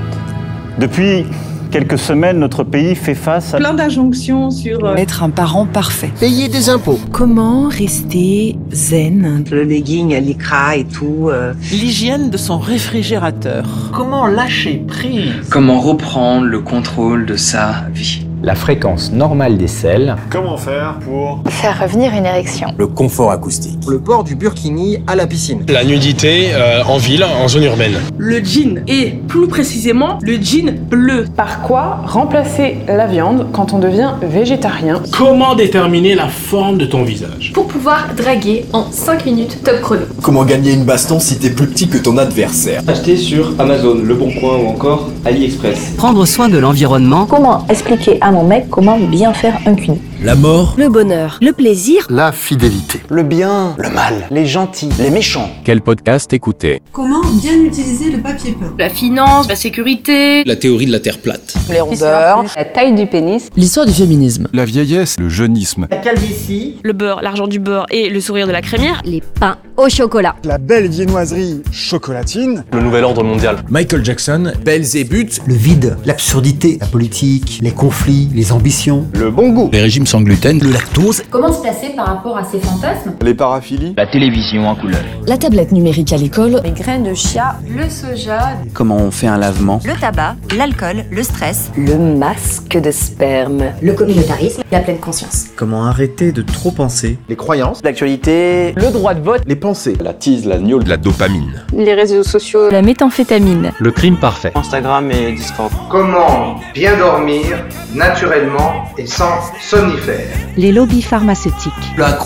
depuis 0.79 1.25
quelques 1.71 1.99
semaines, 1.99 2.39
notre 2.39 2.65
pays 2.65 2.95
fait 2.95 3.15
face 3.15 3.55
à 3.55 3.57
plein 3.57 3.73
d'injonctions 3.73 4.51
sur 4.51 4.85
euh, 4.85 4.95
être 4.97 5.23
un 5.23 5.31
parent 5.31 5.65
parfait, 5.65 6.11
payer 6.21 6.49
des 6.49 6.69
impôts, 6.69 7.01
comment 7.13 7.69
rester 7.69 8.59
zen, 8.73 9.45
le 9.51 9.65
legging, 9.65 10.15
l'icra 10.19 10.77
et 10.77 10.85
tout, 10.85 11.29
euh. 11.31 11.55
l'hygiène 11.73 12.29
de 12.29 12.37
son 12.37 12.59
réfrigérateur, 12.59 13.91
comment 13.95 14.27
lâcher 14.27 14.85
prise, 14.87 15.49
comment 15.51 15.81
reprendre 15.81 16.45
le 16.45 16.61
contrôle 16.61 17.25
de 17.25 17.37
sa 17.37 17.87
vie? 17.95 18.20
La 18.43 18.55
fréquence 18.55 19.13
normale 19.13 19.59
des 19.59 19.67
selles. 19.67 20.17
Comment 20.31 20.57
faire 20.57 20.99
pour 21.05 21.43
Faire 21.51 21.79
revenir 21.79 22.15
une 22.15 22.25
érection. 22.25 22.69
Le 22.79 22.87
confort 22.87 23.33
acoustique. 23.33 23.79
Le 23.87 23.99
port 23.99 24.25
du 24.25 24.35
burkini 24.35 25.03
à 25.07 25.15
la 25.15 25.27
piscine. 25.27 25.63
La 25.69 25.85
nudité 25.85 26.55
euh, 26.55 26.83
en 26.85 26.97
ville, 26.97 27.23
en 27.23 27.49
zone 27.49 27.65
urbaine. 27.65 27.99
Le 28.23 28.45
jean 28.45 28.83
et 28.87 29.15
plus 29.29 29.49
précisément 29.49 30.19
le 30.21 30.35
jean 30.35 30.79
bleu. 30.91 31.25
Par 31.35 31.63
quoi 31.63 32.03
remplacer 32.05 32.77
la 32.87 33.07
viande 33.07 33.47
quand 33.51 33.73
on 33.73 33.79
devient 33.79 34.11
végétarien? 34.21 35.01
Comment 35.17 35.55
déterminer 35.55 36.15
la 36.15 36.29
forme 36.29 36.77
de 36.77 36.85
ton 36.85 37.03
visage? 37.03 37.51
Pour 37.55 37.67
pouvoir 37.67 38.09
draguer 38.15 38.67
en 38.75 38.85
5 38.93 39.25
minutes 39.25 39.65
top 39.65 39.81
chrono. 39.81 40.03
Comment 40.21 40.45
gagner 40.45 40.75
une 40.75 40.85
baston 40.85 41.19
si 41.19 41.39
t'es 41.39 41.49
plus 41.49 41.67
petit 41.67 41.89
que 41.89 41.97
ton 41.97 42.19
adversaire? 42.19 42.83
Acheter 42.87 43.17
sur 43.17 43.59
Amazon, 43.59 43.95
Le 44.05 44.15
Bon 44.15 44.31
Coin 44.39 44.59
ou 44.59 44.67
encore 44.67 45.09
AliExpress. 45.25 45.95
Prendre 45.97 46.27
soin 46.27 46.51
de 46.51 46.59
l'environnement. 46.59 47.25
Comment 47.25 47.67
expliquer 47.71 48.19
à 48.21 48.31
mon 48.33 48.45
mec 48.45 48.67
comment 48.69 48.99
bien 48.99 49.33
faire 49.33 49.59
un 49.65 49.75
cuni 49.75 49.99
La 50.23 50.35
mort. 50.35 50.75
Le 50.77 50.91
bonheur, 50.91 51.39
le 51.41 51.53
plaisir. 51.53 52.07
La 52.11 52.31
fidélité. 52.31 53.01
Le 53.09 53.23
bien, 53.23 53.75
le 53.79 53.89
mal, 53.89 54.27
les 54.31 54.45
gentils, 54.45 54.91
les 54.99 55.11
méchants. 55.11 55.49
Quel 55.65 55.81
podcast 55.81 56.31
écouter 56.35 56.83
Comment 56.93 57.23
bien 57.41 57.55
utiliser 57.65 58.11
le 58.11 58.19
papier 58.19 58.53
peint? 58.53 58.75
La 58.79 58.91
finance, 58.91 59.49
la 59.49 59.57
sécurité, 59.57 60.45
La 60.45 60.57
théorie 60.57 60.85
de 60.85 60.93
la 60.93 61.01
Terre 61.01 61.19
plate. 61.19 61.55
Les 61.71 61.81
rondeurs, 61.81 62.45
La 62.55 62.65
taille 62.67 62.95
du 62.95 63.07
pénis. 63.07 63.49
L'histoire 63.57 63.87
du 63.87 63.93
féminisme. 63.95 64.49
La 64.53 64.67
vieillesse, 64.67 65.19
le 65.19 65.31
jeunisme. 65.31 65.87
La 65.91 65.97
calvitie. 65.97 66.77
le 66.83 66.93
beurre, 66.93 67.23
l'argent 67.23 67.47
du 67.47 67.59
beurre 67.59 67.87
et 67.91 68.11
le 68.11 68.21
sourire 68.21 68.47
de 68.47 68.53
la 68.53 68.61
crémière. 68.61 69.01
Les 69.07 69.23
pains 69.23 69.57
au 69.81 69.89
chocolat. 69.89 70.37
La 70.45 70.59
belle 70.59 70.89
viennoiserie 70.89 71.63
chocolatine. 71.73 72.65
Le 72.73 72.81
nouvel 72.81 73.03
ordre 73.05 73.25
mondial. 73.25 73.57
Michael 73.71 74.05
Jackson. 74.05 74.53
Belzébuth. 74.65 75.41
Le 75.47 75.55
vide, 75.55 75.97
l'absurdité, 76.05 76.77
la 76.81 76.87
politique, 76.87 77.61
les 77.63 77.71
conflits, 77.71 78.29
les 78.35 78.53
ambitions. 78.53 79.07
Le 79.15 79.31
bon 79.31 79.51
goût. 79.51 79.71
Les 79.73 79.81
régimes 79.81 80.07
sans 80.07 80.21
gluten. 80.21 80.59
Le 80.61 80.71
lactose. 80.71 81.23
Comment 81.31 81.53
se 81.53 81.63
placer 81.63 81.91
par 81.97 82.07
rapport 82.07 82.37
à 82.37 82.45
ses 82.45 82.61
fantasmes? 82.61 83.15
Les 83.23 83.33
paraphilies. 83.35 83.95
La 83.97 84.07
télévision 84.07 84.69
en 84.69 84.75
couleur. 84.77 85.01
La 85.27 85.39
tablette 85.39 85.73
numérique 85.73 86.13
à 86.13 86.19
l'école. 86.19 86.61
Les 86.63 86.73
graines 86.73 87.05
de 87.05 87.15
chia. 87.15 87.57
le 87.75 87.89
soja, 87.89 88.59
Comment 88.75 88.99
on 88.99 89.11
fait 89.11 89.29
un 89.29 89.39
lavement? 89.39 89.81
Le 89.87 89.99
tabac, 89.99 90.37
l'alcool, 90.57 91.05
le 91.11 91.23
stress. 91.23 91.71
Le 91.77 91.97
masque 91.97 92.79
de 92.79 92.91
sperme. 92.91 93.65
Le 93.81 93.95
communautarisme. 93.95 94.63
La 94.71 94.81
pleine 94.81 94.99
conscience. 94.99 95.47
Comment 95.57 95.87
arrêter 95.87 96.33
de 96.33 96.43
trop 96.43 96.71
penser? 96.71 97.19
Les 97.31 97.37
croyances. 97.37 97.81
L'actualité. 97.83 98.73
le 98.77 98.93
droit 98.93 99.15
de 99.15 99.21
vote, 99.23 99.43
Les 99.47 99.57
La 100.01 100.13
tease, 100.15 100.47
la 100.47 100.59
gnôle. 100.59 100.83
La 100.87 100.97
dopamine. 100.97 101.63
les 101.73 101.95
réseaux 101.95 102.23
sociaux, 102.25 102.71
La 102.71 102.83
méthamphétamine. 102.83 103.71
Le 103.79 103.91
crime 103.93 104.17
parfait. 104.17 104.51
Instagram 104.55 105.11
et 105.11 105.33
Discord. 105.33 105.71
Comment 105.89 106.57
bien 106.75 106.97
dormir 106.97 107.65
naturellement 107.95 108.87
et 108.99 109.07
sans 109.07 109.41
somnifères? 109.61 110.27
Les 110.57 110.73
lobbies 110.73 111.03
pharmaceutiques. 111.03 111.73
La 111.97 112.19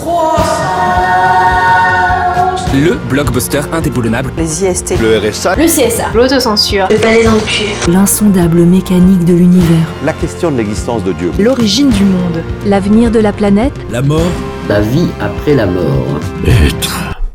Le 2.74 2.95
blockbuster 3.09 3.61
indéboulonnable. 3.72 4.30
les 4.36 4.64
IST, 4.64 4.95
Le 5.01 5.18
RSA. 5.18 5.55
Le 5.57 5.66
CSA. 5.66 6.05
l'autocensure, 6.14 6.86
Le 6.90 6.97
palais 6.97 7.24
dans 7.24 7.34
le 7.34 7.40
cul. 7.40 7.90
L'insondable 7.90 8.62
mécanique 8.64 9.24
de 9.24 9.34
l'univers. 9.34 9.86
La 10.05 10.12
question 10.12 10.51
de 10.51 10.57
l'existence 10.57 11.05
de 11.05 11.12
Dieu. 11.12 11.30
L'origine 11.38 11.90
du 11.90 12.03
monde. 12.05 12.42
L'avenir 12.66 13.11
de 13.11 13.20
la 13.20 13.32
planète. 13.32 13.74
La 13.90 14.03
mort. 14.03 14.20
La 14.68 14.80
vie 14.80 15.09
après 15.20 15.55
la 15.55 15.66
mort. 15.66 16.20
Être 16.47 17.14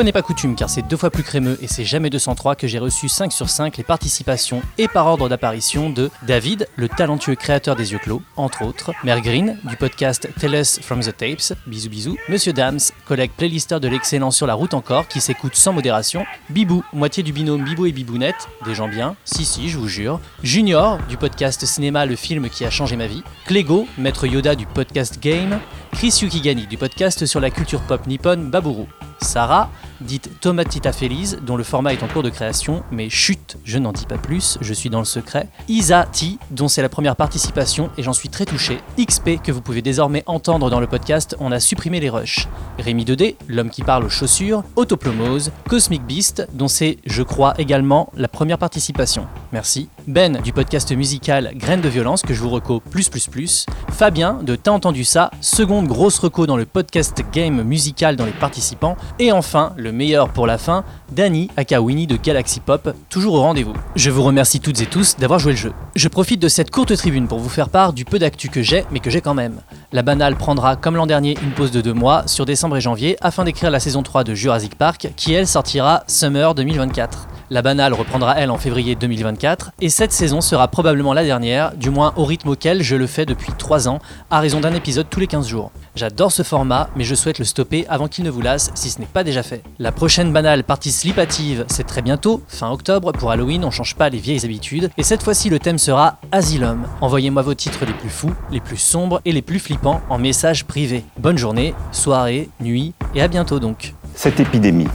fois 0.00 0.04
n'est 0.04 0.12
pas 0.12 0.22
coutume, 0.22 0.54
car 0.54 0.70
c'est 0.70 0.80
deux 0.80 0.96
fois 0.96 1.10
plus 1.10 1.22
crémeux 1.22 1.58
et 1.60 1.68
c'est 1.68 1.84
jamais 1.84 2.08
203 2.08 2.54
que 2.54 2.66
j'ai 2.66 2.78
reçu 2.78 3.06
5 3.06 3.30
sur 3.30 3.50
5 3.50 3.76
les 3.76 3.84
participations 3.84 4.62
et 4.78 4.88
par 4.88 5.06
ordre 5.06 5.28
d'apparition 5.28 5.90
de 5.90 6.10
David, 6.22 6.68
le 6.76 6.88
talentueux 6.88 7.34
créateur 7.34 7.76
des 7.76 7.92
yeux 7.92 7.98
clos, 7.98 8.22
entre 8.38 8.62
autres, 8.64 8.92
Mère 9.04 9.20
Green, 9.20 9.58
du 9.64 9.76
podcast 9.76 10.26
Tell 10.38 10.54
Us 10.54 10.80
From 10.80 11.00
The 11.00 11.14
Tapes, 11.14 11.52
bisous 11.66 11.90
bisous, 11.90 12.16
Monsieur 12.30 12.54
Dams, 12.54 12.78
collègue 13.04 13.32
playlister 13.36 13.78
de 13.78 13.88
l'excellent 13.88 14.30
sur 14.30 14.46
la 14.46 14.54
route 14.54 14.72
encore, 14.72 15.06
qui 15.06 15.20
s'écoute 15.20 15.54
sans 15.54 15.74
modération, 15.74 16.24
Bibou, 16.48 16.82
moitié 16.94 17.22
du 17.22 17.34
binôme 17.34 17.62
Bibou 17.62 17.84
et 17.84 17.92
Bibounette, 17.92 18.48
des 18.64 18.74
gens 18.74 18.88
bien, 18.88 19.16
si 19.26 19.44
si, 19.44 19.68
je 19.68 19.76
vous 19.76 19.88
jure, 19.88 20.18
Junior, 20.42 20.96
du 21.10 21.18
podcast 21.18 21.66
Cinéma, 21.66 22.06
le 22.06 22.16
film 22.16 22.48
qui 22.48 22.64
a 22.64 22.70
changé 22.70 22.96
ma 22.96 23.06
vie, 23.06 23.22
Clégo, 23.44 23.86
maître 23.98 24.26
Yoda 24.26 24.54
du 24.54 24.64
podcast 24.64 25.18
Game, 25.20 25.60
Chris 25.92 26.20
Yukigani 26.22 26.66
du 26.66 26.78
podcast 26.78 27.26
sur 27.26 27.40
la 27.40 27.50
culture 27.50 27.82
pop 27.82 28.06
nippone 28.06 28.48
Baburu, 28.48 28.86
Sarah, 29.20 29.68
dite 30.00 30.30
Tomatita 30.40 30.92
Feliz, 30.92 31.38
dont 31.42 31.56
le 31.56 31.64
format 31.64 31.92
est 31.92 32.02
en 32.02 32.08
cours 32.08 32.22
de 32.22 32.30
création, 32.30 32.82
mais 32.90 33.10
chut, 33.10 33.58
je 33.64 33.78
n'en 33.78 33.92
dis 33.92 34.06
pas 34.06 34.18
plus, 34.18 34.58
je 34.60 34.72
suis 34.72 34.90
dans 34.90 35.00
le 35.00 35.04
secret. 35.04 35.48
Isa 35.68 36.06
T, 36.12 36.38
dont 36.50 36.68
c'est 36.68 36.82
la 36.82 36.88
première 36.88 37.16
participation 37.16 37.90
et 37.98 38.02
j'en 38.02 38.12
suis 38.12 38.28
très 38.28 38.44
touché. 38.44 38.78
XP, 38.98 39.42
que 39.42 39.52
vous 39.52 39.60
pouvez 39.60 39.82
désormais 39.82 40.22
entendre 40.26 40.70
dans 40.70 40.80
le 40.80 40.86
podcast, 40.86 41.36
on 41.40 41.52
a 41.52 41.60
supprimé 41.60 42.00
les 42.00 42.10
rushs. 42.10 42.46
Rémi 42.78 43.04
2D, 43.04 43.36
l'homme 43.48 43.70
qui 43.70 43.82
parle 43.82 44.04
aux 44.04 44.08
chaussures, 44.08 44.62
Autoplomose, 44.76 45.50
Cosmic 45.68 46.02
Beast, 46.04 46.46
dont 46.52 46.68
c'est, 46.68 46.98
je 47.04 47.22
crois, 47.22 47.54
également 47.58 48.12
la 48.16 48.28
première 48.28 48.58
participation. 48.58 49.26
Merci. 49.52 49.88
Ben, 50.06 50.40
du 50.40 50.52
podcast 50.52 50.92
musical 50.92 51.52
Graines 51.54 51.80
de 51.80 51.88
violence, 51.88 52.22
que 52.22 52.34
je 52.34 52.40
vous 52.40 52.50
reco 52.50 52.80
plus 52.80 53.08
plus 53.08 53.26
plus. 53.26 53.66
Fabien, 53.90 54.38
de 54.42 54.56
T'as 54.56 54.72
entendu 54.72 55.04
ça, 55.04 55.30
seconde 55.40 55.86
grosse 55.86 56.18
reco 56.18 56.46
dans 56.46 56.56
le 56.56 56.66
podcast 56.66 57.22
game 57.32 57.62
musical 57.62 58.16
dans 58.16 58.26
les 58.26 58.32
participants. 58.32 58.96
Et 59.18 59.32
enfin, 59.32 59.72
le 59.76 59.89
meilleur 59.92 60.28
pour 60.28 60.46
la 60.46 60.58
fin, 60.58 60.84
Danny, 61.12 61.50
aka 61.56 61.80
Winnie 61.80 62.06
de 62.06 62.16
Galaxy 62.16 62.60
Pop, 62.60 62.94
toujours 63.08 63.34
au 63.34 63.40
rendez-vous. 63.40 63.74
Je 63.96 64.10
vous 64.10 64.22
remercie 64.22 64.60
toutes 64.60 64.80
et 64.80 64.86
tous 64.86 65.16
d'avoir 65.16 65.38
joué 65.38 65.52
le 65.52 65.58
jeu. 65.58 65.72
Je 65.96 66.08
profite 66.08 66.40
de 66.40 66.48
cette 66.48 66.70
courte 66.70 66.96
tribune 66.96 67.28
pour 67.28 67.38
vous 67.38 67.48
faire 67.48 67.68
part 67.68 67.92
du 67.92 68.04
peu 68.04 68.18
d'actu 68.18 68.48
que 68.48 68.62
j'ai, 68.62 68.84
mais 68.90 69.00
que 69.00 69.10
j'ai 69.10 69.20
quand 69.20 69.34
même. 69.34 69.60
La 69.92 70.02
banale 70.02 70.36
prendra, 70.36 70.76
comme 70.76 70.96
l'an 70.96 71.06
dernier, 71.06 71.36
une 71.42 71.52
pause 71.52 71.70
de 71.70 71.80
deux 71.80 71.94
mois, 71.94 72.22
sur 72.26 72.46
décembre 72.46 72.76
et 72.76 72.80
janvier, 72.80 73.16
afin 73.20 73.44
d'écrire 73.44 73.70
la 73.70 73.80
saison 73.80 74.02
3 74.02 74.24
de 74.24 74.34
Jurassic 74.34 74.76
Park, 74.76 75.08
qui 75.16 75.32
elle 75.32 75.46
sortira 75.46 76.04
Summer 76.06 76.54
2024. 76.54 77.28
La 77.52 77.62
banale 77.62 77.94
reprendra 77.94 78.38
elle 78.38 78.52
en 78.52 78.58
février 78.58 78.94
2024, 78.94 79.72
et 79.80 79.88
cette 79.88 80.12
saison 80.12 80.40
sera 80.40 80.68
probablement 80.68 81.12
la 81.12 81.24
dernière, 81.24 81.74
du 81.74 81.90
moins 81.90 82.12
au 82.14 82.24
rythme 82.24 82.50
auquel 82.50 82.84
je 82.84 82.94
le 82.94 83.08
fais 83.08 83.26
depuis 83.26 83.50
3 83.58 83.88
ans, 83.88 83.98
à 84.30 84.38
raison 84.38 84.60
d'un 84.60 84.72
épisode 84.72 85.08
tous 85.10 85.18
les 85.18 85.26
15 85.26 85.48
jours. 85.48 85.72
J'adore 85.96 86.30
ce 86.30 86.44
format, 86.44 86.90
mais 86.94 87.02
je 87.02 87.16
souhaite 87.16 87.40
le 87.40 87.44
stopper 87.44 87.86
avant 87.88 88.06
qu'il 88.06 88.22
ne 88.22 88.30
vous 88.30 88.40
lasse 88.40 88.70
si 88.76 88.88
ce 88.88 89.00
n'est 89.00 89.06
pas 89.06 89.24
déjà 89.24 89.42
fait. 89.42 89.64
La 89.80 89.90
prochaine 89.90 90.32
banale 90.32 90.62
partie 90.62 90.92
slipative, 90.92 91.64
c'est 91.66 91.88
très 91.88 92.02
bientôt, 92.02 92.40
fin 92.46 92.70
octobre, 92.70 93.10
pour 93.10 93.32
Halloween, 93.32 93.64
on 93.64 93.72
change 93.72 93.96
pas 93.96 94.10
les 94.10 94.18
vieilles 94.18 94.44
habitudes, 94.44 94.88
et 94.96 95.02
cette 95.02 95.24
fois-ci 95.24 95.50
le 95.50 95.58
thème 95.58 95.78
sera 95.78 96.20
Asylum. 96.30 96.86
Envoyez-moi 97.00 97.42
vos 97.42 97.54
titres 97.54 97.84
les 97.84 97.94
plus 97.94 98.10
fous, 98.10 98.32
les 98.52 98.60
plus 98.60 98.76
sombres 98.76 99.20
et 99.24 99.32
les 99.32 99.42
plus 99.42 99.58
flippants 99.58 100.02
en 100.08 100.18
message 100.18 100.66
privé. 100.66 101.04
Bonne 101.18 101.36
journée, 101.36 101.74
soirée, 101.90 102.48
nuit, 102.60 102.94
et 103.16 103.22
à 103.22 103.26
bientôt 103.26 103.58
donc. 103.58 103.94
Cette 104.14 104.38
épidémie 104.38 104.86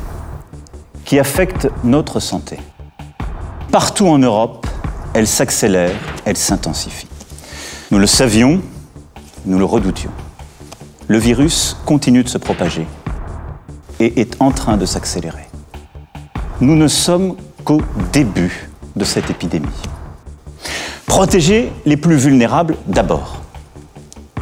qui 1.05 1.19
affecte 1.19 1.69
notre 1.83 2.19
santé. 2.19 2.59
Partout 3.71 4.07
en 4.07 4.17
Europe, 4.17 4.67
elle 5.13 5.27
s'accélère, 5.27 5.95
elle 6.25 6.35
s'intensifie. 6.35 7.07
Nous 7.91 7.99
le 7.99 8.07
savions, 8.07 8.61
nous 9.45 9.59
le 9.59 9.65
redoutions. 9.65 10.11
Le 11.07 11.19
virus 11.19 11.77
continue 11.85 12.23
de 12.23 12.29
se 12.29 12.39
propager 12.39 12.87
et 13.99 14.19
est 14.19 14.35
en 14.41 14.51
train 14.51 14.75
de 14.75 14.85
s'accélérer. 14.85 15.45
Nous 16.61 16.75
ne 16.75 16.87
sommes 16.87 17.35
qu'au 17.63 17.81
début 18.11 18.69
de 18.95 19.05
cette 19.05 19.29
épidémie. 19.29 19.67
Protéger 21.05 21.71
les 21.85 21.97
plus 21.97 22.15
vulnérables 22.15 22.75
d'abord. 22.87 23.41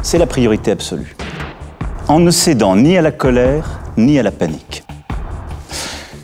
C'est 0.02 0.18
la 0.18 0.26
priorité 0.26 0.70
absolue. 0.70 1.16
En 2.08 2.20
ne 2.20 2.30
cédant 2.30 2.76
ni 2.76 2.96
à 2.96 3.02
la 3.02 3.12
colère, 3.12 3.80
ni 3.96 4.18
à 4.18 4.22
la 4.22 4.32
panique. 4.32 4.83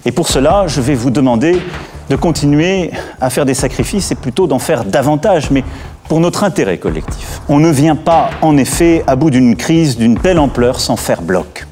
Et 0.05 0.13
pour 0.13 0.29
cela, 0.29 0.67
je 0.67 0.81
vais 0.81 0.95
vous 0.95 1.11
demander 1.11 1.61
de 2.09 2.17
continuer 2.17 2.91
à 3.21 3.31
faire 3.31 3.47
des 3.47 3.55
sacrifices 3.55 4.11
et 4.11 4.15
plutôt 4.15 4.47
d'en 4.47 4.59
faire 4.59 4.85
davantage, 4.85 5.51
mais 5.51 5.63
pour 6.09 6.21
notre 6.21 6.43
intérêt 6.43 6.79
collectif. 6.79 7.41
On 7.49 7.61
ne 7.61 7.71
vient 7.71 7.97
pas, 7.97 8.31
en 8.43 8.57
effet, 8.57 9.05
à 9.07 9.15
bout 9.15 9.31
d'une 9.31 9.55
crise 9.57 9.97
d'une 9.97 10.19
telle 10.19 10.39
ampleur 10.39 10.81
sans 10.81 10.97
faire 10.97 11.23
bloc. 11.23 11.67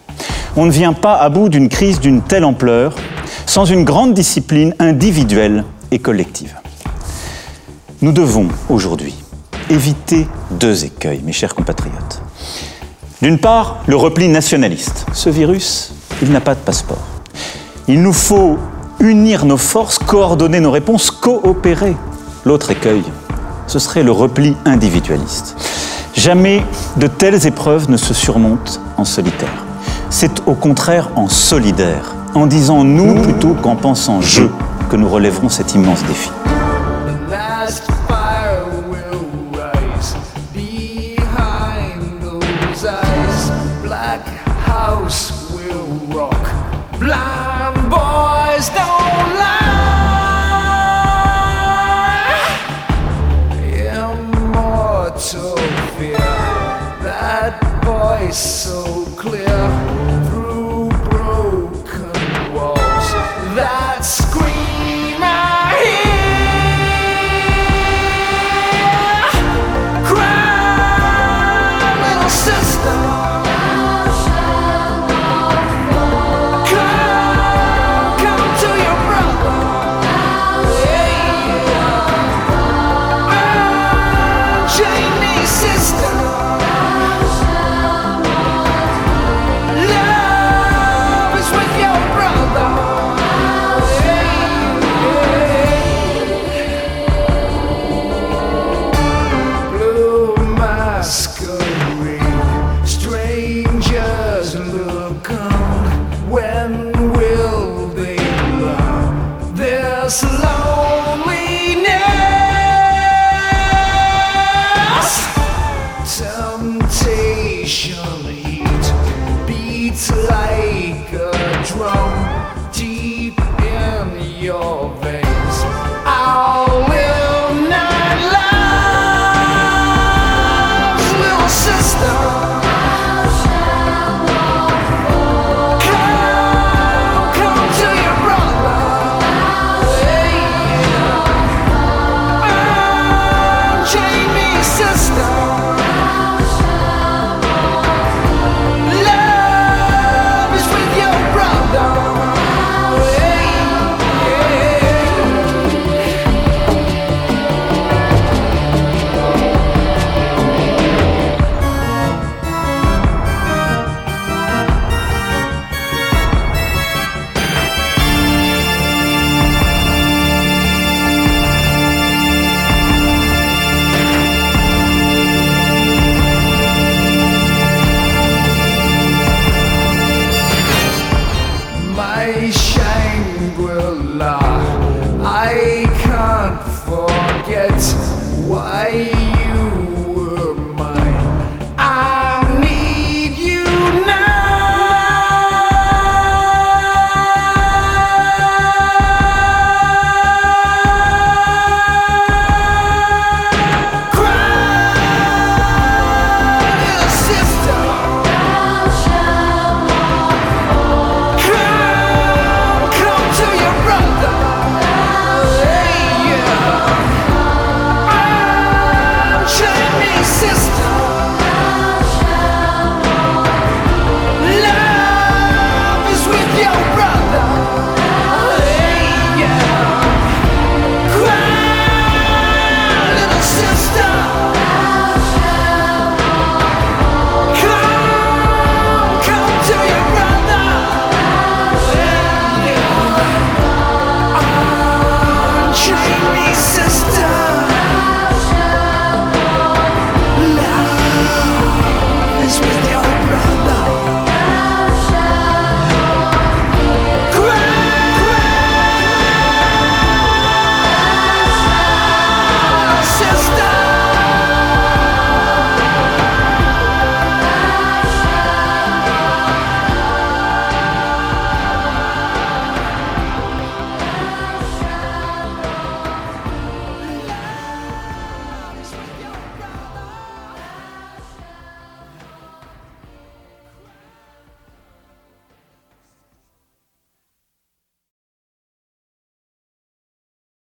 On 0.56 0.66
ne 0.66 0.70
vient 0.70 0.92
pas 0.92 1.16
à 1.16 1.28
bout 1.28 1.48
d'une 1.48 1.68
crise 1.68 1.98
d'une 2.00 2.22
telle 2.22 2.44
ampleur 2.44 2.94
sans 3.46 3.64
une 3.64 3.84
grande 3.84 4.14
discipline 4.14 4.74
individuelle 4.78 5.64
et 5.90 5.98
collective. 5.98 6.54
Nous 8.00 8.12
devons 8.12 8.48
aujourd'hui 8.68 9.14
éviter 9.70 10.28
deux 10.52 10.84
écueils, 10.84 11.20
mes 11.24 11.32
chers 11.32 11.54
compatriotes. 11.54 12.22
D'une 13.20 13.38
part, 13.38 13.78
le 13.86 13.96
repli 13.96 14.28
nationaliste. 14.28 15.06
Ce 15.12 15.30
virus, 15.30 15.92
il 16.22 16.30
n'a 16.30 16.40
pas 16.40 16.54
de 16.54 16.60
passeport. 16.60 17.17
Il 17.90 18.02
nous 18.02 18.12
faut 18.12 18.58
unir 19.00 19.46
nos 19.46 19.56
forces, 19.56 19.98
coordonner 19.98 20.60
nos 20.60 20.70
réponses, 20.70 21.10
coopérer. 21.10 21.96
L'autre 22.44 22.70
écueil, 22.70 23.02
ce 23.66 23.78
serait 23.78 24.02
le 24.02 24.12
repli 24.12 24.54
individualiste. 24.66 25.56
Jamais 26.12 26.62
de 26.98 27.06
telles 27.06 27.46
épreuves 27.46 27.88
ne 27.88 27.96
se 27.96 28.12
surmontent 28.12 28.72
en 28.98 29.06
solitaire. 29.06 29.64
C'est 30.10 30.42
au 30.46 30.52
contraire 30.52 31.08
en 31.16 31.30
solidaire, 31.30 32.14
en 32.34 32.46
disant 32.46 32.84
nous 32.84 33.22
plutôt 33.22 33.54
qu'en 33.54 33.74
pensant 33.74 34.20
je, 34.20 34.42
que 34.90 34.96
nous 34.96 35.08
relèverons 35.08 35.48
cet 35.48 35.74
immense 35.74 36.02
défi. 36.04 36.30